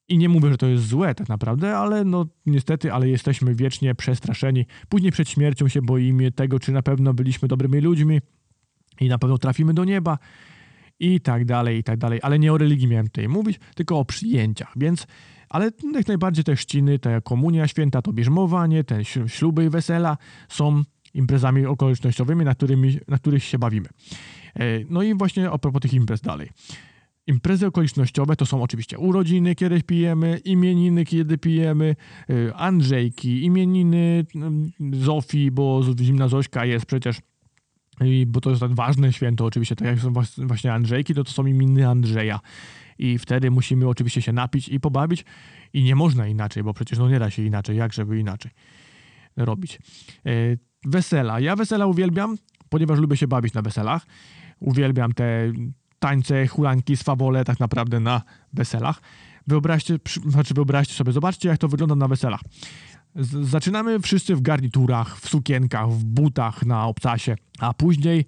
I 0.09 0.19
nie 0.19 0.29
mówię, 0.29 0.51
że 0.51 0.59
to 0.59 0.67
jest 0.67 0.87
złe 0.87 1.15
tak 1.15 1.29
naprawdę, 1.29 1.77
ale 1.77 2.05
no 2.05 2.27
niestety, 2.47 2.93
ale 2.93 3.09
jesteśmy 3.09 3.55
wiecznie 3.55 3.95
przestraszeni. 3.95 4.67
Później 4.89 5.13
przed 5.13 5.29
śmiercią 5.29 5.69
się 5.69 5.83
boimy 5.83 6.33
tego, 6.33 6.59
czy 6.59 6.73
na 6.73 6.83
pewno 6.83 7.15
byliśmy 7.15 7.49
dobrymi 7.49 7.81
ludźmi, 7.81 8.21
i 9.01 9.09
na 9.09 9.19
pewno 9.19 9.39
trafimy 9.39 9.75
do 9.75 9.85
nieba 9.85 10.19
i 11.01 11.21
tak 11.21 11.45
dalej, 11.45 11.79
i 11.79 11.83
tak 11.83 11.99
dalej. 11.99 12.21
Ale 12.23 12.39
nie 12.39 12.53
o 12.53 12.59
religii 12.59 12.89
miałem 12.89 13.07
tutaj 13.07 13.29
mówić, 13.29 13.61
tylko 13.75 13.99
o 13.99 14.05
przyjęciach, 14.05 14.73
więc 14.77 15.07
ale 15.49 15.71
jak 15.95 16.09
najbardziej 16.09 16.45
te 16.45 16.57
chrzciny, 16.57 16.99
te 16.99 17.21
komunia 17.21 17.69
święta, 17.69 18.03
to 18.03 18.13
bierzmowanie, 18.13 18.85
te 18.85 19.05
śluby 19.05 19.65
i 19.65 19.71
wesela 19.71 20.17
są 20.49 20.83
imprezami 21.15 21.67
okolicznościowymi, 21.67 22.45
na, 22.45 22.55
którymi, 22.55 22.99
na 23.09 23.19
których 23.19 23.45
się 23.45 23.59
bawimy. 23.59 23.89
E, 24.57 24.63
no 24.91 25.03
i 25.03 25.15
właśnie 25.15 25.51
a 25.51 25.59
propos 25.59 25.83
tych 25.83 25.95
imprez 25.95 26.21
dalej. 26.21 26.49
Imprezy 27.27 27.67
okolicznościowe 27.67 28.37
to 28.37 28.47
są 28.47 28.63
oczywiście 28.63 28.99
urodziny, 28.99 29.55
kiedy 29.55 29.83
pijemy, 29.83 30.41
imieniny, 30.45 31.05
kiedy 31.05 31.39
pijemy, 31.39 31.97
e, 32.31 32.55
Andrzejki, 32.55 33.45
imieniny 33.45 34.25
mm, 34.35 34.71
Zofii, 34.93 35.51
bo 35.51 35.83
zimna 36.01 36.29
Zośka 36.29 36.65
jest 36.65 36.87
przecież 36.87 37.21
i, 38.05 38.27
bo 38.27 38.41
to 38.41 38.51
jest 38.51 38.61
tak 38.61 38.75
ważne 38.75 39.13
święto, 39.13 39.45
oczywiście, 39.45 39.77
tak 39.77 39.89
jak 39.89 39.99
są 39.99 40.13
właśnie 40.39 40.73
Andrzejki, 40.73 41.15
to 41.15 41.25
to 41.25 41.33
są 41.33 41.47
imieniny 41.47 41.89
Andrzeja. 41.89 42.41
I 42.99 43.19
wtedy 43.19 43.51
musimy 43.51 43.89
oczywiście 43.89 44.23
się 44.23 44.33
napić 44.33 44.69
i 44.69 44.81
pobawić 44.81 45.25
i 45.73 45.83
nie 45.83 45.95
można 45.95 46.27
inaczej, 46.27 46.63
bo 46.63 46.75
przecież 46.75 46.99
no 46.99 47.09
nie 47.09 47.19
da 47.19 47.31
się 47.31 47.43
inaczej, 47.43 47.77
jak 47.77 47.93
żeby 47.93 48.19
inaczej 48.19 48.51
robić. 49.37 49.79
E, 50.27 50.31
wesela. 50.85 51.41
Ja 51.41 51.57
wesela 51.57 51.87
uwielbiam, 51.87 52.39
ponieważ 52.69 52.99
lubię 52.99 53.17
się 53.17 53.29
bawić 53.29 53.55
na 53.55 53.63
weselach. 53.63 54.07
Uwielbiam 54.61 55.13
te 55.13 55.53
tańce, 55.99 56.47
hulanki, 56.47 56.97
swawole 56.97 57.45
tak 57.45 57.61
naprawdę 57.61 58.01
na 58.01 58.23
weselach. 58.53 59.01
Wyobraźcie, 59.47 59.99
znaczy 60.27 60.55
wyobraźcie 60.55 60.95
sobie, 60.95 61.13
zobaczcie 61.13 61.49
jak 61.49 61.59
to 61.59 61.69
wygląda 61.69 61.95
na 61.95 62.09
weselach. 62.09 62.41
Zaczynamy 63.43 64.01
wszyscy 64.01 64.37
w 64.37 64.43
garniturach, 64.43 65.21
w 65.21 65.29
sukienkach, 65.29 65.91
w 65.91 66.05
butach 66.05 66.67
na 66.67 66.87
obcasie, 66.87 67.37
a 67.59 67.75
później 67.75 68.25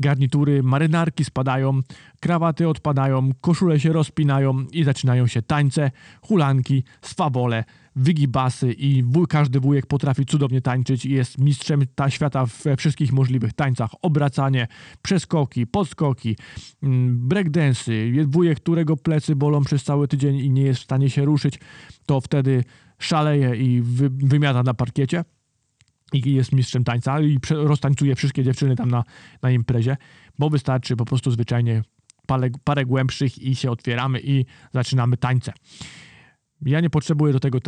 garnitury, 0.00 0.62
marynarki 0.62 1.24
spadają, 1.24 1.80
krawaty 2.20 2.68
odpadają, 2.68 3.30
koszule 3.40 3.80
się 3.80 3.92
rozpinają 3.92 4.66
i 4.72 4.84
zaczynają 4.84 5.26
się 5.26 5.42
tańce, 5.42 5.90
hulanki, 6.22 6.84
swawole, 7.02 7.64
wygibasy 7.96 8.72
i 8.72 9.02
wuj, 9.02 9.26
każdy 9.26 9.60
wujek 9.60 9.86
potrafi 9.86 10.26
cudownie 10.26 10.60
tańczyć 10.60 11.06
i 11.06 11.10
jest 11.10 11.38
mistrzem 11.38 11.82
ta 11.94 12.10
świata 12.10 12.46
we 12.64 12.76
wszystkich 12.76 13.12
możliwych 13.12 13.52
tańcach. 13.52 13.90
Obracanie, 14.02 14.68
przeskoki, 15.02 15.66
podskoki, 15.66 16.36
mm, 16.82 17.28
breakdensy. 17.28 18.12
Wujek, 18.26 18.60
którego 18.60 18.96
plecy 18.96 19.36
bolą 19.36 19.64
przez 19.64 19.84
cały 19.84 20.08
tydzień 20.08 20.36
i 20.36 20.50
nie 20.50 20.62
jest 20.62 20.80
w 20.80 20.84
stanie 20.84 21.10
się 21.10 21.24
ruszyć, 21.24 21.58
to 22.06 22.20
wtedy 22.20 22.64
szaleje 23.04 23.56
i 23.56 23.82
wy, 23.82 24.10
wymiata 24.10 24.62
na 24.62 24.74
parkiecie 24.74 25.24
i 26.12 26.34
jest 26.34 26.52
mistrzem 26.52 26.84
tańca 26.84 27.20
i 27.20 27.38
roztańcuje 27.50 28.14
wszystkie 28.14 28.44
dziewczyny 28.44 28.76
tam 28.76 28.90
na, 28.90 29.04
na 29.42 29.50
imprezie, 29.50 29.96
bo 30.38 30.50
wystarczy 30.50 30.96
po 30.96 31.04
prostu 31.04 31.30
zwyczajnie 31.30 31.82
parę, 32.26 32.50
parę 32.64 32.84
głębszych 32.84 33.38
i 33.38 33.54
się 33.54 33.70
otwieramy 33.70 34.20
i 34.20 34.44
zaczynamy 34.74 35.16
tańce. 35.16 35.52
Ja 36.66 36.80
nie 36.80 36.90
potrzebuję 36.90 37.32
do 37.32 37.40
tego 37.40 37.58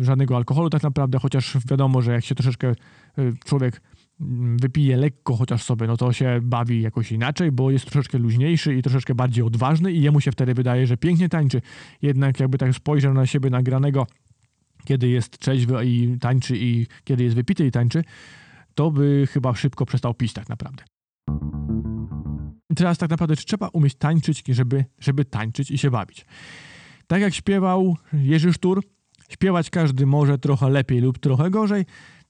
żadnego 0.00 0.36
alkoholu 0.36 0.70
tak 0.70 0.82
naprawdę, 0.82 1.18
chociaż 1.18 1.56
wiadomo, 1.70 2.02
że 2.02 2.12
jak 2.12 2.24
się 2.24 2.34
troszeczkę 2.34 2.72
y, 3.18 3.34
człowiek 3.44 3.80
mm, 4.20 4.56
wypije 4.58 4.96
lekko 4.96 5.36
chociaż 5.36 5.62
sobie, 5.62 5.86
no 5.86 5.96
to 5.96 6.12
się 6.12 6.40
bawi 6.42 6.82
jakoś 6.82 7.12
inaczej, 7.12 7.52
bo 7.52 7.70
jest 7.70 7.84
troszeczkę 7.84 8.18
luźniejszy 8.18 8.74
i 8.74 8.82
troszeczkę 8.82 9.14
bardziej 9.14 9.44
odważny 9.44 9.92
i 9.92 10.02
jemu 10.02 10.20
się 10.20 10.32
wtedy 10.32 10.54
wydaje, 10.54 10.86
że 10.86 10.96
pięknie 10.96 11.28
tańczy. 11.28 11.60
Jednak 12.02 12.40
jakby 12.40 12.58
tak 12.58 12.74
spojrzał 12.74 13.14
na 13.14 13.26
siebie 13.26 13.50
nagranego, 13.50 14.06
kiedy 14.84 15.08
jest 15.08 15.38
trzeźwy 15.38 15.84
i 15.84 16.18
tańczy 16.20 16.56
i 16.58 16.86
kiedy 17.04 17.24
jest 17.24 17.36
wypity 17.36 17.66
i 17.66 17.70
tańczy, 17.70 18.04
to 18.74 18.90
by 18.90 19.28
chyba 19.30 19.54
szybko 19.54 19.86
przestał 19.86 20.14
pić 20.14 20.32
tak 20.32 20.48
naprawdę. 20.48 20.84
I 22.70 22.74
teraz 22.74 22.98
tak 22.98 23.10
naprawdę 23.10 23.36
trzeba 23.36 23.68
umieć 23.68 23.94
tańczyć, 23.94 24.44
żeby, 24.48 24.84
żeby 24.98 25.24
tańczyć 25.24 25.70
i 25.70 25.78
się 25.78 25.90
bawić. 25.90 26.26
Tak 27.06 27.20
jak 27.22 27.34
śpiewał 27.34 27.96
Jerzy 28.12 28.52
Sztur, 28.52 28.82
śpiewać 29.28 29.70
każdy 29.70 30.06
może 30.06 30.38
trochę 30.38 30.70
lepiej 30.70 31.00
lub 31.00 31.18
trochę 31.18 31.50
gorzej, 31.50 31.86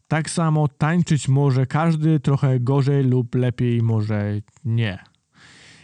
tak 0.08 0.30
samo 0.30 0.68
tańczyć 0.68 1.28
może 1.28 1.66
każdy 1.66 2.20
trochę 2.20 2.60
gorzej 2.60 3.04
lub 3.04 3.34
lepiej 3.34 3.82
może 3.82 4.40
nie. 4.64 4.98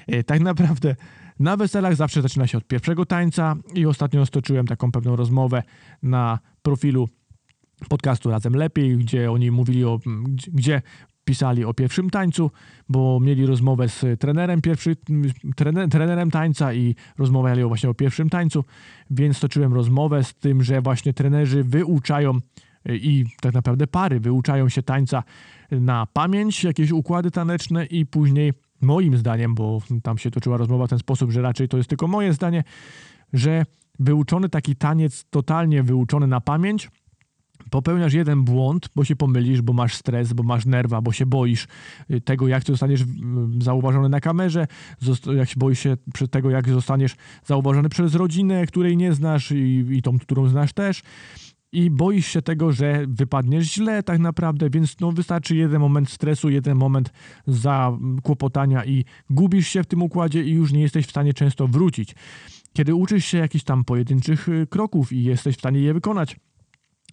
E, 0.07 0.25
tak 0.25 0.41
naprawdę 0.41 0.97
na 1.39 1.57
weselach 1.57 1.97
zawsze 1.97 2.23
zaczyna 2.23 2.47
się 2.47 2.59
od 2.59 2.67
pierwszego 2.67 3.07
tańca 3.07 3.57
i 3.75 3.87
ostatnio 3.87 4.27
stoczyłem 4.27 4.67
taką 4.67 4.93
pewną 4.93 5.17
rozmowę 5.17 5.63
na 6.03 6.39
profilu 6.63 7.09
podcastu 7.89 8.31
Razem 8.31 8.57
Lepiej, 8.57 8.97
gdzie 8.97 9.33
oni 9.33 9.51
mówili 9.51 9.85
o, 9.85 9.99
gdzie 10.53 10.83
pisali 11.25 11.65
o 11.65 11.75
pierwszym 11.75 12.11
tańcu, 12.11 12.51
bo 12.89 13.21
mieli 13.21 13.47
rozmowę 13.47 13.89
z 13.89 14.21
trenerem, 14.21 14.61
pierwszy, 14.61 14.97
trener, 15.57 15.89
trenerem 15.89 16.31
tańca 16.31 16.75
i 16.75 16.95
rozmawiali 17.19 17.65
właśnie 17.65 17.91
o 17.91 17.95
pierwszym 17.95 18.31
tańcu, 18.31 18.65
więc 19.11 19.41
toczyłem 19.41 19.75
rozmowę 19.75 20.25
z 20.25 20.35
tym, 20.35 20.63
że 20.63 20.81
właśnie 20.81 21.13
trenerzy 21.13 21.65
wyuczają 21.65 22.39
i 22.89 23.25
tak 23.41 23.55
naprawdę 23.55 23.87
pary 23.87 24.21
wyuczają 24.21 24.69
się 24.69 24.83
tańca 24.83 25.23
na 25.71 26.07
pamięć, 26.07 26.65
jakieś 26.65 26.91
układy 26.91 27.31
taneczne 27.31 27.87
i 27.87 28.07
później 28.07 28.53
moim 28.81 29.17
zdaniem, 29.17 29.55
bo 29.55 29.79
tam 30.03 30.19
się 30.19 30.31
toczyła 30.31 30.57
rozmowa 30.57 30.87
w 30.87 30.91
ten 30.91 30.99
sposób, 30.99 31.31
że 31.31 31.43
raczej 31.43 31.69
to 31.69 31.77
jest 31.77 31.89
tylko 31.89 32.09
moje 32.09 32.33
zdanie, 32.33 32.65
że 33.33 33.65
wyuczony 33.99 34.49
taki 34.49 34.77
taniec, 34.77 35.25
totalnie 35.31 35.83
wyuczony 35.83 36.27
na 36.27 36.41
pamięć, 36.41 36.91
popełniasz 37.71 38.13
jeden 38.13 38.45
błąd, 38.45 38.89
bo 38.97 39.05
się 39.05 39.17
pomylisz, 39.17 39.63
bo 39.63 39.73
masz 39.73 39.95
stres, 39.95 40.33
bo 40.33 40.43
masz 40.43 40.67
nerwa, 40.67 41.01
bo 41.01 41.13
się 41.13 41.27
boisz 41.27 41.67
y, 42.11 42.21
tego, 42.21 42.49
jak 42.49 42.63
zostaniesz 42.63 43.05
zauważony 43.61 44.09
na 44.09 44.21
kamerze, 44.21 44.67
jak 45.37 45.49
się 45.49 45.55
boisz 45.57 45.79
się 45.79 45.97
tego, 46.31 46.51
jak 46.51 46.69
zostaniesz 46.69 47.17
zauważony 47.45 47.89
przez 47.89 48.15
rodzinę, 48.15 48.67
której 48.67 48.97
nie 48.97 49.13
znasz 49.13 49.53
i, 49.53 49.87
i 49.91 50.03
tą, 50.03 50.19
którą 50.19 50.49
znasz 50.49 50.73
też. 50.73 51.03
I 51.73 51.91
boisz 51.91 52.27
się 52.27 52.43
tego, 52.43 52.73
że 52.73 53.05
wypadniesz 53.09 53.75
źle 53.75 54.03
tak 54.03 54.19
naprawdę, 54.19 54.71
więc 54.71 55.01
no 55.01 55.13
wystarczy 55.13 55.57
jeden 55.57 55.81
moment 55.81 56.11
stresu, 56.11 56.51
jeden 56.51 56.77
moment 56.77 57.13
zakłopotania 57.47 58.85
i 58.85 59.05
gubisz 59.31 59.69
się 59.69 59.83
w 59.83 59.87
tym 59.87 60.03
układzie 60.03 60.45
i 60.45 60.51
już 60.51 60.73
nie 60.73 60.81
jesteś 60.83 61.07
w 61.07 61.11
stanie 61.11 61.35
często 61.35 61.69
wrócić. 61.69 62.15
Kiedy 62.73 62.95
uczysz 62.95 63.25
się 63.25 63.39
jakichś 63.39 63.65
tam 63.65 63.85
pojedynczych 63.85 64.49
y, 64.49 64.67
kroków 64.71 65.13
i 65.13 65.25
jesteś 65.25 65.57
w 65.57 65.59
stanie 65.59 65.81
je 65.81 65.95
wykonać, 65.95 66.37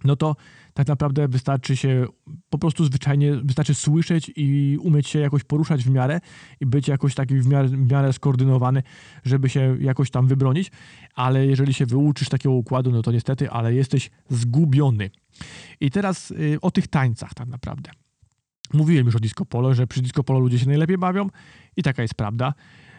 no 0.03 0.15
to 0.15 0.36
tak 0.73 0.88
naprawdę 0.88 1.27
wystarczy 1.27 1.77
się 1.77 2.05
po 2.49 2.58
prostu 2.58 2.86
zwyczajnie, 2.86 3.36
wystarczy 3.36 3.75
słyszeć 3.75 4.31
i 4.36 4.77
umieć 4.81 5.08
się 5.08 5.19
jakoś 5.19 5.43
poruszać 5.43 5.84
w 5.84 5.89
miarę 5.89 6.19
i 6.60 6.65
być 6.65 6.88
jakoś 6.88 7.15
taki 7.15 7.36
w 7.36 7.47
miarę, 7.47 7.67
w 7.67 7.91
miarę 7.91 8.13
skoordynowany, 8.13 8.84
żeby 9.23 9.49
się 9.49 9.77
jakoś 9.79 10.10
tam 10.10 10.27
wybronić, 10.27 10.71
ale 11.15 11.47
jeżeli 11.47 11.73
się 11.73 11.86
wyuczysz 11.86 12.29
takiego 12.29 12.55
układu, 12.55 12.91
no 12.91 13.01
to 13.01 13.12
niestety, 13.12 13.49
ale 13.49 13.73
jesteś 13.73 14.12
zgubiony. 14.29 15.10
I 15.79 15.91
teraz 15.91 16.31
y, 16.31 16.58
o 16.62 16.71
tych 16.71 16.88
tańcach 16.88 17.34
tak 17.34 17.47
naprawdę. 17.47 17.91
Mówiłem 18.73 19.05
już 19.05 19.15
o 19.15 19.19
disco 19.19 19.45
polo, 19.45 19.73
że 19.73 19.88
przy 19.88 20.01
disco 20.01 20.23
polo 20.23 20.39
ludzie 20.39 20.60
się 20.60 20.67
najlepiej 20.67 20.97
bawią 20.97 21.29
i 21.77 21.84
taka 21.84 22.01
jest 22.01 22.13
prawda. 22.13 22.53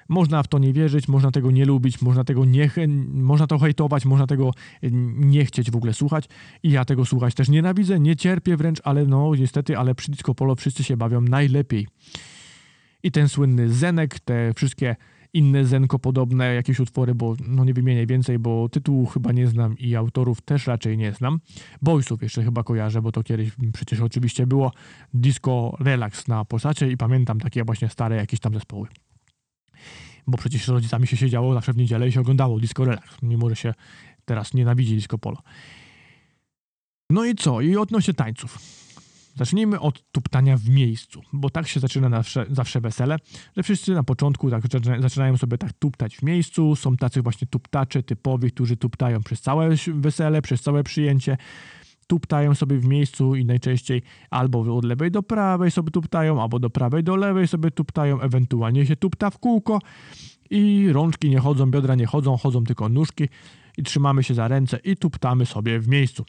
Można 0.08 0.42
w 0.42 0.48
to 0.48 0.58
nie 0.58 0.72
wierzyć, 0.72 1.08
można 1.08 1.30
tego 1.30 1.50
nie 1.50 1.64
lubić, 1.64 2.02
można 2.02 2.24
tego 2.24 2.44
nie, 2.44 2.70
można 3.12 3.46
to 3.46 3.58
hejtować, 3.58 4.04
można 4.04 4.26
tego 4.26 4.50
e, 4.82 4.90
nie 5.16 5.44
chcieć 5.44 5.70
w 5.70 5.76
ogóle 5.76 5.94
słuchać 5.94 6.28
i 6.62 6.70
ja 6.70 6.84
tego 6.84 7.04
słuchać 7.04 7.34
też 7.34 7.48
nienawidzę, 7.48 8.00
nie 8.00 8.16
cierpię 8.16 8.56
wręcz, 8.56 8.80
ale 8.84 9.06
no 9.06 9.34
niestety, 9.34 9.78
ale 9.78 9.94
przy 9.94 10.10
disco 10.10 10.34
polo 10.34 10.54
wszyscy 10.54 10.84
się 10.84 10.96
bawią 10.96 11.20
najlepiej. 11.20 11.88
I 13.02 13.10
ten 13.10 13.28
słynny 13.28 13.68
Zenek, 13.68 14.20
te 14.20 14.54
wszystkie 14.54 14.96
inne 15.32 15.64
Zenko 15.64 15.98
podobne 15.98 16.54
jakieś 16.54 16.80
utwory, 16.80 17.14
bo 17.14 17.36
no 17.48 17.64
nie 17.64 17.74
wymienię 17.74 18.06
więcej, 18.06 18.38
bo 18.38 18.68
tytułu 18.68 19.06
chyba 19.06 19.32
nie 19.32 19.46
znam 19.46 19.78
i 19.78 19.96
autorów 19.96 20.40
też 20.40 20.66
raczej 20.66 20.98
nie 20.98 21.12
znam. 21.12 21.40
Boysów 21.82 22.22
jeszcze 22.22 22.44
chyba 22.44 22.62
kojarzę, 22.62 23.02
bo 23.02 23.12
to 23.12 23.22
kiedyś 23.22 23.50
przecież 23.72 24.00
oczywiście 24.00 24.46
było 24.46 24.72
disco 25.14 25.76
relax 25.80 26.28
na 26.28 26.44
posacie 26.44 26.90
i 26.90 26.96
pamiętam 26.96 27.40
takie 27.40 27.64
właśnie 27.64 27.88
stare 27.88 28.16
jakieś 28.16 28.40
tam 28.40 28.54
zespoły 28.54 28.88
bo 30.26 30.38
przecież 30.38 30.64
z 30.64 30.68
rodzicami 30.68 31.06
się 31.06 31.16
siedziało 31.16 31.54
zawsze 31.54 31.72
w 31.72 31.76
niedzielę 31.76 32.08
i 32.08 32.12
się 32.12 32.20
oglądało 32.20 32.60
Disco 32.60 32.84
Relax, 32.84 33.22
mimo 33.22 33.48
że 33.48 33.56
się 33.56 33.74
teraz 34.24 34.54
nienawidzi 34.54 34.94
Disco 34.94 35.18
Polo. 35.18 35.38
No 37.10 37.24
i 37.24 37.34
co? 37.34 37.60
I 37.60 37.76
odnośnie 37.76 38.14
tańców. 38.14 38.58
Zacznijmy 39.36 39.80
od 39.80 40.10
tuptania 40.12 40.56
w 40.56 40.68
miejscu, 40.68 41.22
bo 41.32 41.50
tak 41.50 41.68
się 41.68 41.80
zaczyna 41.80 42.10
zawsze, 42.10 42.46
zawsze 42.50 42.80
wesele, 42.80 43.16
że 43.56 43.62
wszyscy 43.62 43.94
na 43.94 44.02
początku 44.02 44.50
tak 44.50 44.62
zaczynają 45.00 45.36
sobie 45.36 45.58
tak 45.58 45.72
tuptać 45.72 46.16
w 46.16 46.22
miejscu. 46.22 46.76
Są 46.76 46.96
tacy 46.96 47.22
właśnie 47.22 47.46
tuptacze 47.46 48.02
typowi, 48.02 48.50
którzy 48.50 48.76
tuptają 48.76 49.22
przez 49.22 49.40
całe 49.40 49.68
wesele, 49.94 50.42
przez 50.42 50.62
całe 50.62 50.84
przyjęcie 50.84 51.36
tuptają 52.06 52.54
sobie 52.54 52.78
w 52.78 52.86
miejscu 52.86 53.34
i 53.34 53.44
najczęściej 53.44 54.02
albo 54.30 54.76
od 54.76 54.84
lewej 54.84 55.10
do 55.10 55.22
prawej 55.22 55.70
sobie 55.70 55.90
tuptają, 55.90 56.42
albo 56.42 56.58
do 56.58 56.70
prawej 56.70 57.04
do 57.04 57.16
lewej 57.16 57.48
sobie 57.48 57.70
tuptają, 57.70 58.20
ewentualnie 58.20 58.86
się 58.86 58.96
tupta 58.96 59.30
w 59.30 59.38
kółko 59.38 59.78
i 60.50 60.88
rączki 60.92 61.30
nie 61.30 61.38
chodzą, 61.38 61.70
biodra 61.70 61.94
nie 61.94 62.06
chodzą, 62.06 62.36
chodzą 62.36 62.64
tylko 62.64 62.88
nóżki 62.88 63.28
i 63.78 63.82
trzymamy 63.82 64.22
się 64.22 64.34
za 64.34 64.48
ręce 64.48 64.78
i 64.84 64.96
tuptamy 64.96 65.46
sobie 65.46 65.80
w 65.80 65.88
miejscu. 65.88 66.24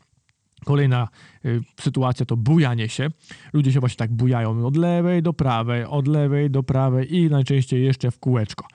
Kolejna 0.65 1.07
y, 1.45 1.61
sytuacja 1.81 2.25
to 2.25 2.37
bujanie 2.37 2.89
się. 2.89 3.09
Ludzie 3.53 3.71
się 3.71 3.79
właśnie 3.79 3.97
tak 3.97 4.13
bujają 4.13 4.65
od 4.65 4.77
lewej 4.77 5.21
do 5.21 5.33
prawej, 5.33 5.83
od 5.83 6.07
lewej 6.07 6.49
do 6.49 6.63
prawej 6.63 7.15
i 7.15 7.29
najczęściej 7.29 7.83
jeszcze 7.83 8.11
w 8.11 8.19
kółeczko. 8.19 8.67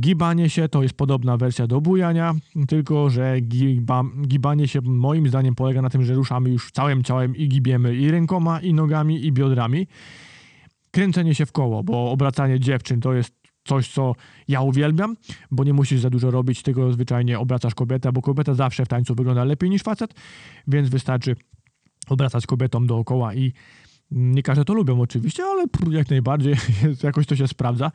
Gibanie 0.00 0.50
się 0.50 0.68
to 0.68 0.82
jest 0.82 0.94
podobna 0.94 1.36
wersja 1.36 1.66
do 1.66 1.80
bujania, 1.80 2.34
tylko 2.68 3.10
że 3.10 3.40
giba, 3.40 4.04
gibanie 4.26 4.68
się 4.68 4.80
moim 4.80 5.28
zdaniem 5.28 5.54
polega 5.54 5.82
na 5.82 5.90
tym, 5.90 6.04
że 6.04 6.14
ruszamy 6.14 6.50
już 6.50 6.70
całym 6.70 7.02
ciałem 7.02 7.36
i 7.36 7.48
gibiemy 7.48 7.96
i 7.96 8.10
rękoma, 8.10 8.60
i 8.60 8.74
nogami, 8.74 9.26
i 9.26 9.32
biodrami. 9.32 9.86
Kręcenie 10.90 11.34
się 11.34 11.46
w 11.46 11.52
koło, 11.52 11.82
bo 11.82 12.10
obracanie 12.10 12.60
dziewczyn 12.60 13.00
to 13.00 13.12
jest 13.12 13.34
coś, 13.64 13.88
co 13.88 14.14
ja 14.48 14.60
uwielbiam, 14.60 15.16
bo 15.50 15.64
nie 15.64 15.72
musisz 15.72 16.00
za 16.00 16.10
dużo 16.10 16.30
robić, 16.30 16.62
tego 16.62 16.92
zwyczajnie 16.92 17.38
obracasz 17.38 17.74
kobietę, 17.74 18.12
bo 18.12 18.22
kobieta 18.22 18.54
zawsze 18.54 18.84
w 18.84 18.88
tańcu 18.88 19.14
wygląda 19.14 19.44
lepiej 19.44 19.70
niż 19.70 19.82
facet, 19.82 20.14
więc 20.66 20.88
wystarczy 20.88 21.36
obracać 22.08 22.46
kobietą 22.46 22.86
dookoła 22.86 23.34
i 23.34 23.52
nie 24.10 24.42
każdy 24.42 24.64
to 24.64 24.74
lubią 24.74 25.00
oczywiście, 25.00 25.44
ale 25.44 25.64
jak 25.90 26.10
najbardziej 26.10 26.54
jakoś 27.02 27.26
to 27.26 27.36
się 27.36 27.48
sprawdza. 27.48 27.90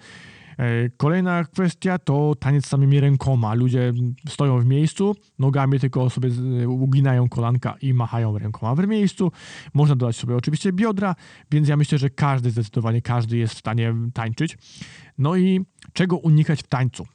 E, 0.57 0.89
kolejna 0.97 1.43
kwestia 1.43 1.99
to 1.99 2.33
taniec 2.39 2.67
samymi 2.67 2.99
rękoma. 2.99 3.53
Ludzie 3.53 3.93
stoją 4.29 4.59
w 4.59 4.65
miejscu, 4.65 5.15
nogami 5.39 5.79
tylko 5.79 6.09
sobie 6.09 6.29
uginają 6.67 7.29
kolanka 7.29 7.75
i 7.81 7.93
machają 7.93 8.37
rękoma 8.37 8.75
w 8.75 8.87
miejscu. 8.87 9.31
Można 9.73 9.95
dodać 9.95 10.15
sobie 10.15 10.35
oczywiście 10.35 10.73
biodra, 10.73 11.15
więc 11.51 11.67
ja 11.67 11.77
myślę, 11.77 11.97
że 11.97 12.09
każdy, 12.09 12.51
zdecydowanie 12.51 13.01
każdy 13.01 13.37
jest 13.37 13.53
w 13.53 13.57
stanie 13.57 13.93
tańczyć. 14.13 14.57
No 15.17 15.35
i 15.35 15.65
czego 15.93 16.17
unikać 16.17 16.59
w 16.63 16.67
tańcu? 16.67 17.07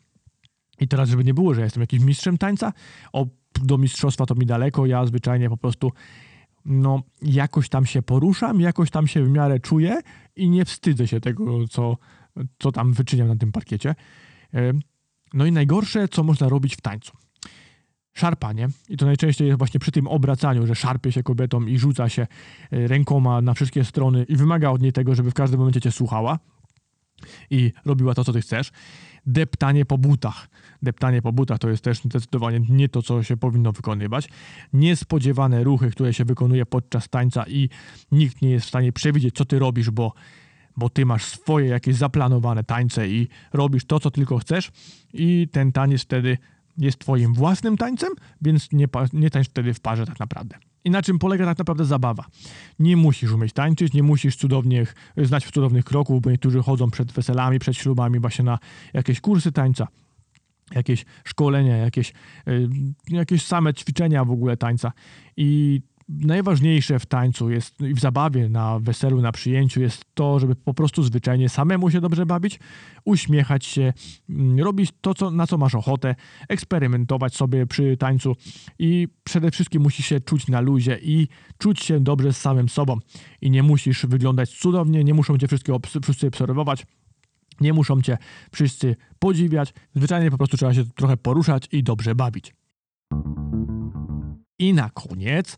I 0.80 0.88
teraz, 0.88 1.08
żeby 1.08 1.24
nie 1.24 1.34
było, 1.34 1.54
że 1.54 1.62
jestem 1.62 1.80
jakimś 1.80 2.04
mistrzem 2.04 2.38
tańca, 2.38 2.72
o, 3.12 3.26
do 3.62 3.78
mistrzostwa 3.78 4.26
to 4.26 4.34
mi 4.34 4.46
daleko, 4.46 4.86
ja 4.86 5.06
zwyczajnie 5.06 5.48
po 5.48 5.56
prostu 5.56 5.92
no, 6.64 7.02
jakoś 7.22 7.68
tam 7.68 7.86
się 7.86 8.02
poruszam, 8.02 8.60
jakoś 8.60 8.90
tam 8.90 9.06
się 9.06 9.24
w 9.24 9.30
miarę 9.30 9.60
czuję 9.60 10.00
i 10.36 10.50
nie 10.50 10.64
wstydzę 10.64 11.08
się 11.08 11.20
tego, 11.20 11.68
co, 11.68 11.96
co 12.58 12.72
tam 12.72 12.92
wyczyniam 12.92 13.28
na 13.28 13.36
tym 13.36 13.52
parkiecie. 13.52 13.94
No 15.34 15.46
i 15.46 15.52
najgorsze, 15.52 16.08
co 16.08 16.22
można 16.22 16.48
robić 16.48 16.76
w 16.76 16.80
tańcu. 16.80 17.12
Szarpanie, 18.14 18.68
i 18.88 18.96
to 18.96 19.06
najczęściej 19.06 19.46
jest 19.46 19.58
właśnie 19.58 19.80
przy 19.80 19.92
tym 19.92 20.06
obracaniu, 20.06 20.66
że 20.66 20.74
szarpie 20.74 21.12
się 21.12 21.22
kobietą 21.22 21.66
i 21.66 21.78
rzuca 21.78 22.08
się 22.08 22.22
e, 22.22 22.88
rękoma 22.88 23.40
na 23.40 23.54
wszystkie 23.54 23.84
strony 23.84 24.24
i 24.28 24.36
wymaga 24.36 24.70
od 24.70 24.82
niej 24.82 24.92
tego, 24.92 25.14
żeby 25.14 25.30
w 25.30 25.34
każdym 25.34 25.58
momencie 25.58 25.80
cię 25.80 25.92
słuchała 25.92 26.38
i 27.50 27.72
robiła 27.84 28.14
to, 28.14 28.24
co 28.24 28.32
ty 28.32 28.40
chcesz. 28.40 28.70
Deptanie 29.26 29.84
po 29.84 29.98
butach. 29.98 30.48
Deptanie 30.82 31.22
po 31.22 31.32
butach 31.32 31.58
to 31.58 31.70
jest 31.70 31.84
też 31.84 31.98
zdecydowanie 31.98 32.60
nie 32.68 32.88
to, 32.88 33.02
co 33.02 33.22
się 33.22 33.36
powinno 33.36 33.72
wykonywać. 33.72 34.28
Niespodziewane 34.72 35.64
ruchy, 35.64 35.90
które 35.90 36.14
się 36.14 36.24
wykonuje 36.24 36.66
podczas 36.66 37.08
tańca 37.08 37.44
i 37.46 37.68
nikt 38.12 38.42
nie 38.42 38.50
jest 38.50 38.66
w 38.66 38.68
stanie 38.68 38.92
przewidzieć, 38.92 39.34
co 39.34 39.44
ty 39.44 39.58
robisz, 39.58 39.90
bo 39.90 40.12
bo 40.76 40.90
ty 40.90 41.06
masz 41.06 41.24
swoje 41.24 41.66
jakieś 41.66 41.96
zaplanowane 41.96 42.64
tańce 42.64 43.08
i 43.08 43.28
robisz 43.52 43.84
to, 43.84 44.00
co 44.00 44.10
tylko 44.10 44.38
chcesz 44.38 44.70
i 45.12 45.48
ten 45.52 45.72
taniec 45.72 46.02
wtedy 46.02 46.38
jest 46.78 46.98
twoim 46.98 47.34
własnym 47.34 47.76
tańcem, 47.76 48.10
więc 48.42 48.72
nie, 48.72 48.86
nie 49.12 49.30
tańcz 49.30 49.48
wtedy 49.48 49.74
w 49.74 49.80
parze 49.80 50.06
tak 50.06 50.20
naprawdę. 50.20 50.56
I 50.84 50.90
na 50.90 51.02
czym 51.02 51.18
polega 51.18 51.44
tak 51.46 51.58
naprawdę 51.58 51.84
zabawa? 51.84 52.24
Nie 52.78 52.96
musisz 52.96 53.32
umieć 53.32 53.52
tańczyć, 53.52 53.92
nie 53.92 54.02
musisz 54.02 54.36
cudownych, 54.36 54.94
znać 55.16 55.44
cudownych 55.50 55.84
kroków, 55.84 56.22
bo 56.22 56.30
niektórzy 56.30 56.62
chodzą 56.62 56.90
przed 56.90 57.12
weselami, 57.12 57.58
przed 57.58 57.76
ślubami 57.76 58.20
właśnie 58.20 58.44
na 58.44 58.58
jakieś 58.92 59.20
kursy 59.20 59.52
tańca 59.52 59.88
jakieś 60.74 61.04
szkolenia, 61.24 61.76
jakieś, 61.76 62.12
y, 62.48 62.68
jakieś 63.08 63.46
same 63.46 63.74
ćwiczenia 63.74 64.24
w 64.24 64.30
ogóle 64.30 64.56
tańca. 64.56 64.92
I 65.36 65.80
najważniejsze 66.20 66.98
w 66.98 67.06
tańcu 67.06 67.50
jest 67.50 67.80
i 67.80 67.94
w 67.94 68.00
zabawie, 68.00 68.48
na 68.48 68.78
weselu, 68.78 69.20
na 69.20 69.32
przyjęciu 69.32 69.80
jest 69.80 70.04
to, 70.14 70.38
żeby 70.38 70.56
po 70.56 70.74
prostu 70.74 71.02
zwyczajnie 71.02 71.48
samemu 71.48 71.90
się 71.90 72.00
dobrze 72.00 72.26
bawić, 72.26 72.60
uśmiechać 73.04 73.64
się, 73.64 73.92
mm, 74.30 74.60
robić 74.60 74.92
to, 75.00 75.14
co, 75.14 75.30
na 75.30 75.46
co 75.46 75.58
masz 75.58 75.74
ochotę, 75.74 76.14
eksperymentować 76.48 77.36
sobie 77.36 77.66
przy 77.66 77.96
tańcu 77.96 78.36
i 78.78 79.08
przede 79.24 79.50
wszystkim 79.50 79.82
musisz 79.82 80.06
się 80.06 80.20
czuć 80.20 80.48
na 80.48 80.60
luzie 80.60 80.98
i 81.02 81.28
czuć 81.58 81.80
się 81.80 82.00
dobrze 82.00 82.32
z 82.32 82.36
samym 82.36 82.68
sobą. 82.68 82.98
I 83.40 83.50
nie 83.50 83.62
musisz 83.62 84.06
wyglądać 84.06 84.50
cudownie, 84.50 85.04
nie 85.04 85.14
muszą 85.14 85.38
cię 85.38 85.46
wszystkie 85.46 85.76
wszyscy 86.02 86.26
obserwować, 86.26 86.86
nie 87.60 87.72
muszą 87.72 88.02
cię 88.02 88.18
wszyscy 88.52 88.96
podziwiać. 89.18 89.74
Zwyczajnie 89.94 90.30
po 90.30 90.38
prostu 90.38 90.56
trzeba 90.56 90.74
się 90.74 90.84
trochę 90.84 91.16
poruszać 91.16 91.68
i 91.72 91.82
dobrze 91.82 92.14
bawić. 92.14 92.54
I 94.58 94.74
na 94.74 94.90
koniec 94.90 95.56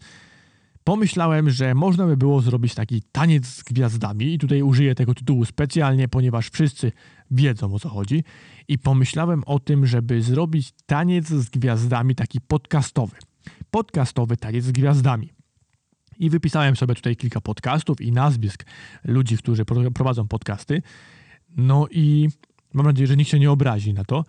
pomyślałem, 0.84 1.50
że 1.50 1.74
można 1.74 2.06
by 2.06 2.16
było 2.16 2.40
zrobić 2.40 2.74
taki 2.74 3.02
taniec 3.12 3.46
z 3.46 3.62
gwiazdami 3.62 4.34
i 4.34 4.38
tutaj 4.38 4.62
użyję 4.62 4.94
tego 4.94 5.14
tytułu 5.14 5.44
specjalnie, 5.44 6.08
ponieważ 6.08 6.48
wszyscy 6.50 6.92
wiedzą 7.30 7.74
o 7.74 7.78
co 7.78 7.88
chodzi 7.88 8.24
i 8.68 8.78
pomyślałem 8.78 9.42
o 9.46 9.58
tym, 9.58 9.86
żeby 9.86 10.22
zrobić 10.22 10.72
taniec 10.86 11.28
z 11.28 11.50
gwiazdami 11.50 12.14
taki 12.14 12.40
podcastowy. 12.40 13.16
Podcastowy 13.70 14.36
taniec 14.36 14.64
z 14.64 14.72
gwiazdami. 14.72 15.32
I 16.18 16.30
wypisałem 16.30 16.76
sobie 16.76 16.94
tutaj 16.94 17.16
kilka 17.16 17.40
podcastów 17.40 18.00
i 18.00 18.12
nazwisk 18.12 18.64
ludzi, 19.04 19.38
którzy 19.38 19.64
prowadzą 19.94 20.28
podcasty. 20.28 20.82
No 21.56 21.86
i 21.90 22.28
mam 22.74 22.86
nadzieję, 22.86 23.06
że 23.06 23.16
nikt 23.16 23.30
się 23.30 23.38
nie 23.38 23.50
obrazi 23.50 23.94
na 23.94 24.04
to. 24.04 24.24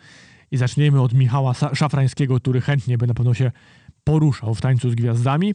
I 0.51 0.57
zaczniemy 0.57 1.01
od 1.01 1.13
Michała 1.13 1.53
Szafrańskiego, 1.53 2.39
który 2.39 2.61
chętnie 2.61 2.97
by 2.97 3.07
na 3.07 3.13
pewno 3.13 3.33
się 3.33 3.51
poruszał 4.03 4.55
w 4.55 4.61
tańcu 4.61 4.89
z 4.89 4.95
gwiazdami. 4.95 5.53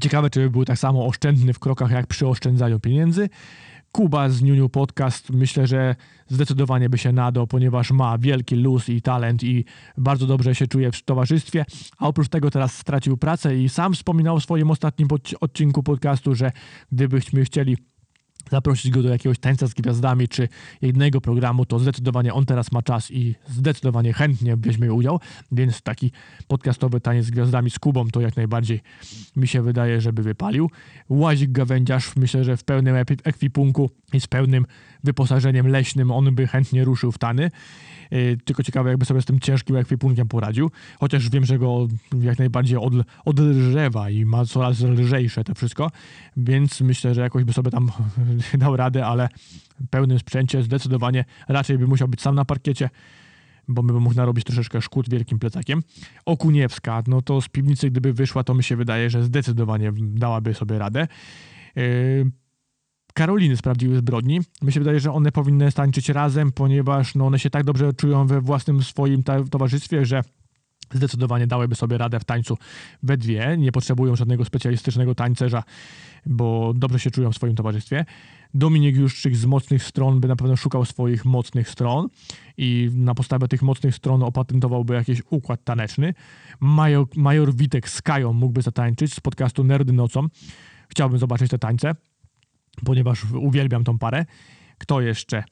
Ciekawe, 0.00 0.30
czy 0.30 0.40
by 0.40 0.50
był 0.50 0.64
tak 0.64 0.78
samo 0.78 1.06
oszczędny 1.06 1.52
w 1.52 1.58
krokach 1.58 1.90
jak 1.90 2.06
przy 2.06 2.26
oszczędzaniu 2.26 2.80
pieniędzy. 2.80 3.28
Kuba 3.92 4.28
z 4.28 4.42
Niuniu 4.42 4.68
Podcast 4.68 5.30
myślę, 5.30 5.66
że 5.66 5.96
zdecydowanie 6.28 6.88
by 6.88 6.98
się 6.98 7.12
nadał, 7.12 7.46
ponieważ 7.46 7.90
ma 7.90 8.18
wielki 8.18 8.56
luz 8.56 8.88
i 8.88 9.02
talent 9.02 9.42
i 9.42 9.64
bardzo 9.98 10.26
dobrze 10.26 10.54
się 10.54 10.66
czuje 10.66 10.92
w 10.92 11.02
towarzystwie, 11.02 11.64
a 11.98 12.08
oprócz 12.08 12.28
tego 12.28 12.50
teraz 12.50 12.76
stracił 12.76 13.16
pracę 13.16 13.56
i 13.58 13.68
sam 13.68 13.94
wspominał 13.94 14.40
w 14.40 14.42
swoim 14.42 14.70
ostatnim 14.70 15.08
odcinku 15.40 15.82
podcastu, 15.82 16.34
że 16.34 16.52
gdybyśmy 16.92 17.44
chcieli 17.44 17.76
zaprosić 18.50 18.90
go 18.90 19.02
do 19.02 19.08
jakiegoś 19.08 19.38
tańca 19.38 19.66
z 19.66 19.74
gwiazdami 19.74 20.28
czy 20.28 20.48
jednego 20.82 21.20
programu, 21.20 21.66
to 21.66 21.78
zdecydowanie 21.78 22.34
on 22.34 22.46
teraz 22.46 22.72
ma 22.72 22.82
czas 22.82 23.10
i 23.10 23.34
zdecydowanie 23.48 24.12
chętnie 24.12 24.56
weźmie 24.56 24.92
udział, 24.92 25.20
więc 25.52 25.82
taki 25.82 26.12
podcastowy 26.48 27.00
taniec 27.00 27.26
z 27.26 27.30
gwiazdami 27.30 27.70
z 27.70 27.78
Kubą 27.78 28.08
to 28.08 28.20
jak 28.20 28.36
najbardziej 28.36 28.80
mi 29.36 29.48
się 29.48 29.62
wydaje, 29.62 30.00
żeby 30.00 30.22
wypalił. 30.22 30.70
Łazik 31.08 31.52
Gawędziarz 31.52 32.16
myślę, 32.16 32.44
że 32.44 32.56
w 32.56 32.64
pełnym 32.64 32.96
ekwipunku 33.24 33.90
i 34.12 34.20
z 34.20 34.26
pełnym 34.26 34.66
wyposażeniem 35.04 35.68
leśnym 35.68 36.10
on 36.10 36.34
by 36.34 36.46
chętnie 36.46 36.84
ruszył 36.84 37.12
w 37.12 37.18
tany. 37.18 37.50
Yy, 38.12 38.36
tylko 38.44 38.62
ciekawe, 38.62 38.90
jakby 38.90 39.04
sobie 39.04 39.22
z 39.22 39.24
tym 39.24 39.40
ciężkim 39.40 39.76
ekwipunkiem 39.76 40.28
poradził. 40.28 40.70
Chociaż 41.00 41.30
wiem, 41.30 41.44
że 41.44 41.58
go 41.58 41.88
jak 42.20 42.38
najbardziej 42.38 42.78
od, 42.78 42.92
odrżewa 43.24 44.10
i 44.10 44.24
ma 44.24 44.44
coraz 44.44 44.80
lżejsze 44.80 45.44
to 45.44 45.54
wszystko, 45.54 45.90
więc 46.36 46.80
myślę, 46.80 47.14
że 47.14 47.20
jakoś 47.20 47.44
by 47.44 47.52
sobie 47.52 47.70
tam 47.70 47.90
dał 48.58 48.76
radę, 48.76 49.06
ale 49.06 49.28
pełnym 49.90 50.18
sprzęcie 50.18 50.62
zdecydowanie 50.62 51.24
raczej 51.48 51.78
by 51.78 51.86
musiał 51.86 52.08
być 52.08 52.20
sam 52.20 52.34
na 52.34 52.44
parkiecie, 52.44 52.90
bo 53.68 53.82
by 53.82 54.00
mógł 54.00 54.14
narobić 54.14 54.44
troszeczkę 54.44 54.82
szkód 54.82 55.10
wielkim 55.10 55.38
plecakiem. 55.38 55.82
Okuniewska, 56.26 57.02
no 57.06 57.22
to 57.22 57.40
z 57.40 57.48
piwnicy 57.48 57.90
gdyby 57.90 58.12
wyszła, 58.12 58.44
to 58.44 58.54
mi 58.54 58.62
się 58.62 58.76
wydaje, 58.76 59.10
że 59.10 59.24
zdecydowanie 59.24 59.92
dałaby 59.96 60.54
sobie 60.54 60.78
radę. 60.78 61.08
Yy, 61.76 62.41
Karoliny 63.14 63.56
z 63.56 63.62
prawdziwych 63.62 63.98
zbrodni. 63.98 64.40
Mi 64.62 64.72
się 64.72 64.80
wydaje, 64.80 65.00
że 65.00 65.12
one 65.12 65.32
powinny 65.32 65.72
tańczyć 65.72 66.08
razem, 66.08 66.52
ponieważ 66.52 67.14
no, 67.14 67.26
one 67.26 67.38
się 67.38 67.50
tak 67.50 67.64
dobrze 67.64 67.92
czują 67.92 68.26
we 68.26 68.40
własnym 68.40 68.82
swoim 68.82 69.22
towarzystwie, 69.50 70.06
że 70.06 70.22
zdecydowanie 70.94 71.46
dałyby 71.46 71.74
sobie 71.74 71.98
radę 71.98 72.20
w 72.20 72.24
tańcu 72.24 72.58
we 73.02 73.16
dwie. 73.16 73.56
Nie 73.58 73.72
potrzebują 73.72 74.16
żadnego 74.16 74.44
specjalistycznego 74.44 75.14
tańcerza, 75.14 75.62
bo 76.26 76.72
dobrze 76.76 76.98
się 76.98 77.10
czują 77.10 77.32
w 77.32 77.36
swoim 77.36 77.54
towarzystwie. 77.54 78.04
Dominik 78.54 78.96
Juszczyk 78.96 79.36
z 79.36 79.46
mocnych 79.46 79.84
stron 79.84 80.20
by 80.20 80.28
na 80.28 80.36
pewno 80.36 80.56
szukał 80.56 80.84
swoich 80.84 81.24
mocnych 81.24 81.68
stron 81.68 82.08
i 82.56 82.90
na 82.94 83.14
podstawie 83.14 83.48
tych 83.48 83.62
mocnych 83.62 83.94
stron 83.94 84.22
opatentowałby 84.22 84.94
jakiś 84.94 85.22
układ 85.30 85.64
taneczny. 85.64 86.14
Major, 86.60 87.06
Major 87.16 87.54
Witek 87.54 87.88
z 87.88 88.02
Kają 88.02 88.32
mógłby 88.32 88.62
zatańczyć 88.62 89.14
z 89.14 89.20
podcastu 89.20 89.64
Nerdy 89.64 89.92
Nocą. 89.92 90.26
Chciałbym 90.88 91.18
zobaczyć 91.18 91.50
te 91.50 91.58
tańce 91.58 91.94
ponieważ 92.84 93.24
uwielbiam 93.24 93.84
tą 93.84 93.98
parę. 93.98 94.24
Kto 94.78 95.00
jeszcze? 95.00 95.44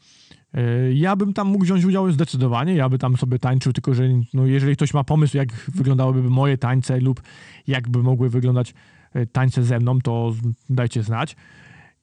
E, 0.55 0.93
ja 0.93 1.17
bym 1.17 1.33
tam 1.33 1.49
mógł 1.49 1.65
wziąć 1.65 1.85
udział 1.85 2.13
zdecydowanie, 2.13 2.75
ja 2.75 2.89
bym 2.89 2.99
tam 2.99 3.17
sobie 3.17 3.39
tańczył, 3.39 3.73
tylko 3.73 3.95
że 3.95 4.09
no, 4.35 4.47
jeżeli 4.47 4.77
ktoś 4.77 4.95
ma 4.95 5.05
pomysł, 5.05 5.37
jak 5.37 5.49
wyglądałyby 5.53 6.31
moje 6.31 6.59
tańce 6.59 7.01
lub 7.01 7.23
jakby 7.67 8.03
mogły 8.03 8.31
wyglądać 8.31 8.75
e, 9.15 9.27
tańce 9.27 9.63
ze 9.63 9.79
mną, 9.79 10.01
to 10.01 10.35
dajcie 10.71 11.03
znać. 11.03 11.37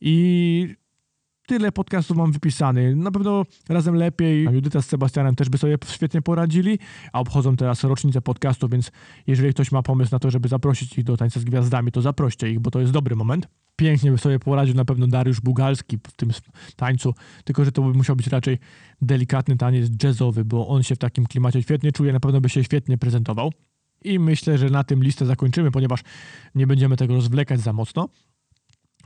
I 0.02 0.76
tyle 1.48 1.72
podcastów 1.72 2.18
mam 2.18 2.32
wypisany. 2.32 2.96
Na 2.96 3.12
pewno 3.12 3.46
razem 3.70 3.96
lepiej. 3.96 4.44
Judyta 4.44 4.82
z 4.82 4.86
Sebastianem 4.86 5.36
też 5.36 5.50
by 5.50 5.58
sobie 5.58 5.78
świetnie 5.88 6.22
poradzili, 6.22 6.80
a 7.14 7.20
obchodzą 7.20 7.56
teraz 7.56 7.84
rocznicę 7.84 8.22
podcastu, 8.22 8.70
więc 8.70 8.92
jeżeli 9.28 9.54
ktoś 9.54 9.72
ma 9.72 9.84
pomysł 9.84 10.10
na 10.12 10.20
to, 10.20 10.32
żeby 10.32 10.48
zaprosić 10.48 10.98
ich 10.98 11.04
do 11.04 11.18
tańca 11.18 11.40
z 11.40 11.44
gwiazdami, 11.44 11.92
to 11.92 12.02
zaproście 12.02 12.52
ich, 12.52 12.60
bo 12.60 12.72
to 12.72 12.80
jest 12.80 12.94
dobry 12.94 13.16
moment 13.16 13.48
pięknie 13.76 14.12
by 14.12 14.18
sobie 14.18 14.40
poradził 14.40 14.76
na 14.76 14.86
pewno 14.86 15.08
Dariusz 15.08 15.42
Bugalski 15.42 15.98
w 16.08 16.16
tym 16.16 16.32
tańcu, 16.76 17.14
tylko 17.44 17.66
że 17.66 17.72
to 17.72 17.82
by 17.82 17.94
musiał 17.94 18.16
być 18.16 18.28
raczej 18.28 18.58
delikatny 19.02 19.58
taniec 19.58 20.04
jazzowy, 20.04 20.46
bo 20.46 20.68
on 20.68 20.84
się 20.84 20.96
w 20.96 20.98
takim 20.98 21.26
klimacie 21.26 21.64
świetnie 21.64 21.92
czuje, 21.92 22.14
na 22.14 22.20
pewno 22.20 22.42
by 22.42 22.50
się 22.50 22.64
świetnie 22.64 22.98
prezentował. 22.98 23.52
I 24.04 24.20
myślę, 24.20 24.58
że 24.58 24.70
na 24.70 24.84
tym 24.84 25.04
listę 25.04 25.26
zakończymy, 25.26 25.72
ponieważ 25.72 26.02
nie 26.56 26.68
będziemy 26.68 26.98
tego 26.98 27.14
rozwlekać 27.14 27.60
za 27.60 27.74
mocno, 27.74 28.10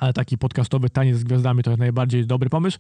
ale 0.02 0.14
taki 0.14 0.38
podcastowy 0.38 0.90
taniec 0.90 1.18
z 1.18 1.24
gwiazdami 1.24 1.64
to 1.64 1.72
jest 1.72 1.80
najbardziej 1.80 2.28
dobry 2.28 2.50
pomysł. 2.50 2.80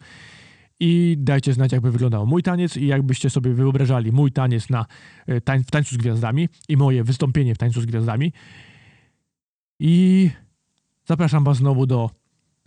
I 0.80 1.16
dajcie 1.20 1.54
znać, 1.54 1.72
jakby 1.72 1.92
wyglądał 1.92 2.28
mój 2.28 2.44
taniec 2.44 2.78
i 2.78 2.88
jakbyście 2.88 3.30
sobie 3.30 3.54
wyobrażali 3.54 4.12
mój 4.12 4.32
taniec 4.32 4.70
na, 4.70 4.86
e, 5.28 5.42
tań, 5.42 5.64
w 5.64 5.72
tańcu 5.72 5.96
z 5.96 5.98
gwiazdami 5.98 6.50
i 6.70 6.78
moje 6.78 7.04
wystąpienie 7.04 7.56
w 7.56 7.58
tańcu 7.58 7.82
z 7.82 7.86
gwiazdami. 7.86 8.34
I 9.80 10.30
Zapraszam 11.12 11.44
Was 11.44 11.58
znowu 11.58 11.86
do 11.86 12.10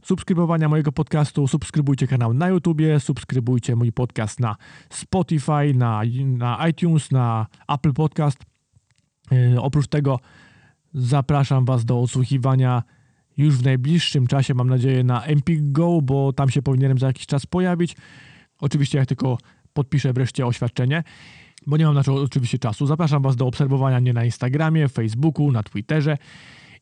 subskrybowania 0.03 0.69
mojego 0.69 0.93
podcastu. 0.93 1.49
Subskrybujcie 1.49 2.07
kanał 2.07 2.35
na 2.35 2.49
YouTubie, 2.49 3.01
subskrybujcie 3.01 3.77
mój 3.77 3.93
podcast 3.93 4.40
na 4.40 4.57
Spotify, 4.90 5.75
na, 5.75 6.03
na 6.25 6.69
iTunes, 6.69 7.11
na 7.11 7.47
Apple 7.69 7.93
Podcast. 7.93 8.38
Yy, 9.31 9.61
oprócz 9.61 9.87
tego 9.87 10.19
zapraszam 10.95 11.64
Was 11.64 11.85
do 11.85 12.01
odsłuchiwania 12.01 12.83
już 13.37 13.55
w 13.55 13.64
najbliższym 13.64 14.27
czasie, 14.27 14.55
mam 14.55 14.68
nadzieję, 14.68 15.05
na 15.05 15.25
Empik 15.25 15.73
Go, 15.73 16.03
bo 16.03 16.33
tam 16.33 16.51
się 16.51 16.62
powinienem 16.62 16.99
za 16.99 17.07
jakiś 17.07 17.27
czas 17.27 17.47
pojawić. 17.47 17.97
Oczywiście 18.61 18.99
jak 18.99 19.09
tylko 19.09 19.38
podpiszę 19.73 20.12
wreszcie 20.12 20.47
oświadczenie, 20.47 21.03
bo 21.66 21.77
nie 21.77 21.85
mam 21.85 21.94
na 21.94 22.03
to 22.03 22.14
oczywiście 22.14 22.59
czasu. 22.59 22.87
Zapraszam 22.87 23.23
Was 23.23 23.37
do 23.37 23.47
obserwowania 23.47 24.01
mnie 24.01 24.12
na 24.12 24.25
Instagramie, 24.25 24.88
Facebooku, 24.88 25.53
na 25.53 25.62
Twitterze 25.62 26.16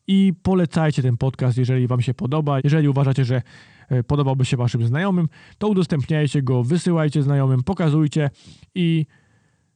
i 0.07 0.33
polecajcie 0.43 1.01
ten 1.01 1.17
podcast, 1.17 1.57
jeżeli 1.57 1.87
Wam 1.87 2.01
się 2.01 2.13
podoba. 2.13 2.59
Jeżeli 2.63 2.87
uważacie, 2.87 3.25
że 3.25 3.41
e, 3.89 4.03
podobałby 4.03 4.45
się 4.45 4.57
Waszym 4.57 4.87
znajomym, 4.87 5.27
to 5.57 5.67
udostępniajcie 5.67 6.41
go, 6.41 6.63
wysyłajcie 6.63 7.23
znajomym, 7.23 7.63
pokazujcie 7.63 8.29
i 8.75 9.05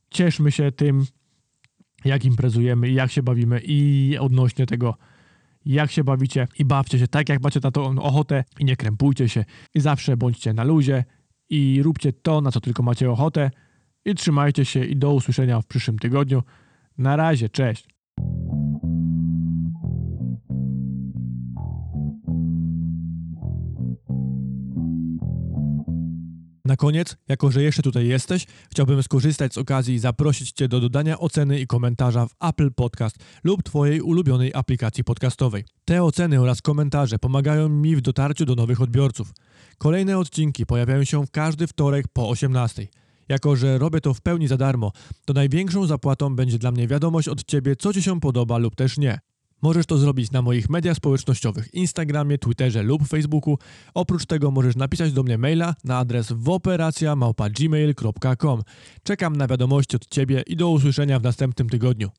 cieszmy 0.10 0.52
się 0.52 0.72
tym, 0.72 1.06
jak 2.06 2.26
imprezujemy 2.26 2.90
jak 2.90 3.12
się 3.12 3.24
bawimy 3.24 3.62
i 3.63 4.18
odnośnie 4.20 4.66
tego, 4.66 4.98
jak 5.74 5.92
się 5.92 6.04
bawicie 6.04 6.48
i 6.60 6.66
bawcie 6.66 7.00
się 7.00 7.08
tak, 7.08 7.30
jak 7.30 7.44
macie 7.44 7.60
na 7.64 7.72
to 7.72 7.86
ochotę 7.86 8.44
i 8.60 8.66
nie 8.66 8.76
krępujcie 8.76 9.30
się 9.30 9.46
i 9.74 9.80
zawsze 9.80 10.18
bądźcie 10.18 10.54
na 10.54 10.64
luzie 10.64 11.04
i 11.50 11.84
róbcie 11.84 12.14
to, 12.14 12.42
na 12.42 12.52
co 12.52 12.62
tylko 12.62 12.84
macie 12.84 13.12
ochotę 13.12 13.52
i 14.06 14.16
trzymajcie 14.16 14.66
się 14.66 14.86
i 14.86 14.96
do 14.96 15.14
usłyszenia 15.14 15.62
w 15.62 15.68
przyszłym 15.68 16.00
tygodniu. 16.00 16.44
Na 16.98 17.16
razie, 17.16 17.50
cześć! 17.50 17.97
Na 26.78 26.80
koniec, 26.80 27.18
jako 27.28 27.52
że 27.52 27.63
jeszcze 27.63 27.82
tutaj 27.82 28.08
jesteś, 28.08 28.46
chciałbym 28.72 29.04
skorzystać 29.04 29.54
z 29.54 29.58
okazji 29.58 29.96
i 29.96 30.00
zaprosić 30.00 30.52
Cię 30.52 30.68
do 30.68 30.80
dodania 30.80 31.20
oceny 31.20 31.60
i 31.60 31.68
komentarza 31.68 32.26
w 32.26 32.36
Apple 32.42 32.72
Podcast 32.72 33.16
lub 33.44 33.63
Twojej 33.63 34.02
ulubionej 34.02 34.54
aplikacji 34.54 35.04
podcastowej. 35.04 35.66
Te 35.86 36.04
oceny 36.04 36.42
oraz 36.42 36.62
komentarze 36.62 37.20
pomagają 37.20 37.70
mi 37.70 37.96
w 37.96 38.02
dotarciu 38.02 38.46
do 38.46 38.56
nowych 38.56 38.82
odbiorców. 38.82 39.34
Kolejne 39.78 40.18
odcinki 40.18 40.66
pojawiają 40.66 41.04
się 41.04 41.26
w 41.26 41.32
każdy 41.32 41.68
wtorek 41.68 42.08
po 42.13 42.30
18. 42.30 42.88
Jako, 43.30 43.56
że 43.56 43.78
robię 43.78 44.02
to 44.02 44.13
w 44.13 44.22
pełni 44.22 44.48
za 44.48 44.58
darmo, 44.58 44.92
to 45.26 45.34
największą 45.34 45.86
zapłatą 45.86 46.36
będzie 46.36 46.58
dla 46.58 46.72
mnie 46.72 46.88
wiadomość 46.88 47.28
od 47.28 47.44
Ciebie, 47.44 47.76
co 47.76 47.94
Ci 47.94 48.02
się 48.02 48.20
podoba 48.20 48.58
lub 48.58 48.76
też 48.76 48.98
nie. 48.98 49.20
Możesz 49.62 49.86
to 49.86 49.98
zrobić 49.98 50.32
na 50.32 50.41
moich 50.41 50.70
mediach 50.70 50.98
społecznościowych, 50.98 51.74
Instagramie, 51.74 52.38
Twitterze 52.38 52.84
lub 52.84 53.08
Facebooku. 53.08 53.58
Oprócz 53.93 54.26
tego 54.26 54.52
możesz 54.52 54.76
napisać 54.76 55.13
do 55.13 55.24
mnie 55.24 55.38
maila 55.38 55.76
na 55.84 55.98
adres 55.98 56.32
woperacja.gmail.com. 56.32 58.62
Czekam 59.04 59.36
na 59.36 59.48
wiadomości 59.48 59.96
od 59.96 60.08
Ciebie 60.08 60.43
i 60.48 60.56
do 60.56 60.70
usłyszenia 60.70 61.20
w 61.20 61.24
następnym 61.24 61.70
tygodniu. 61.70 62.10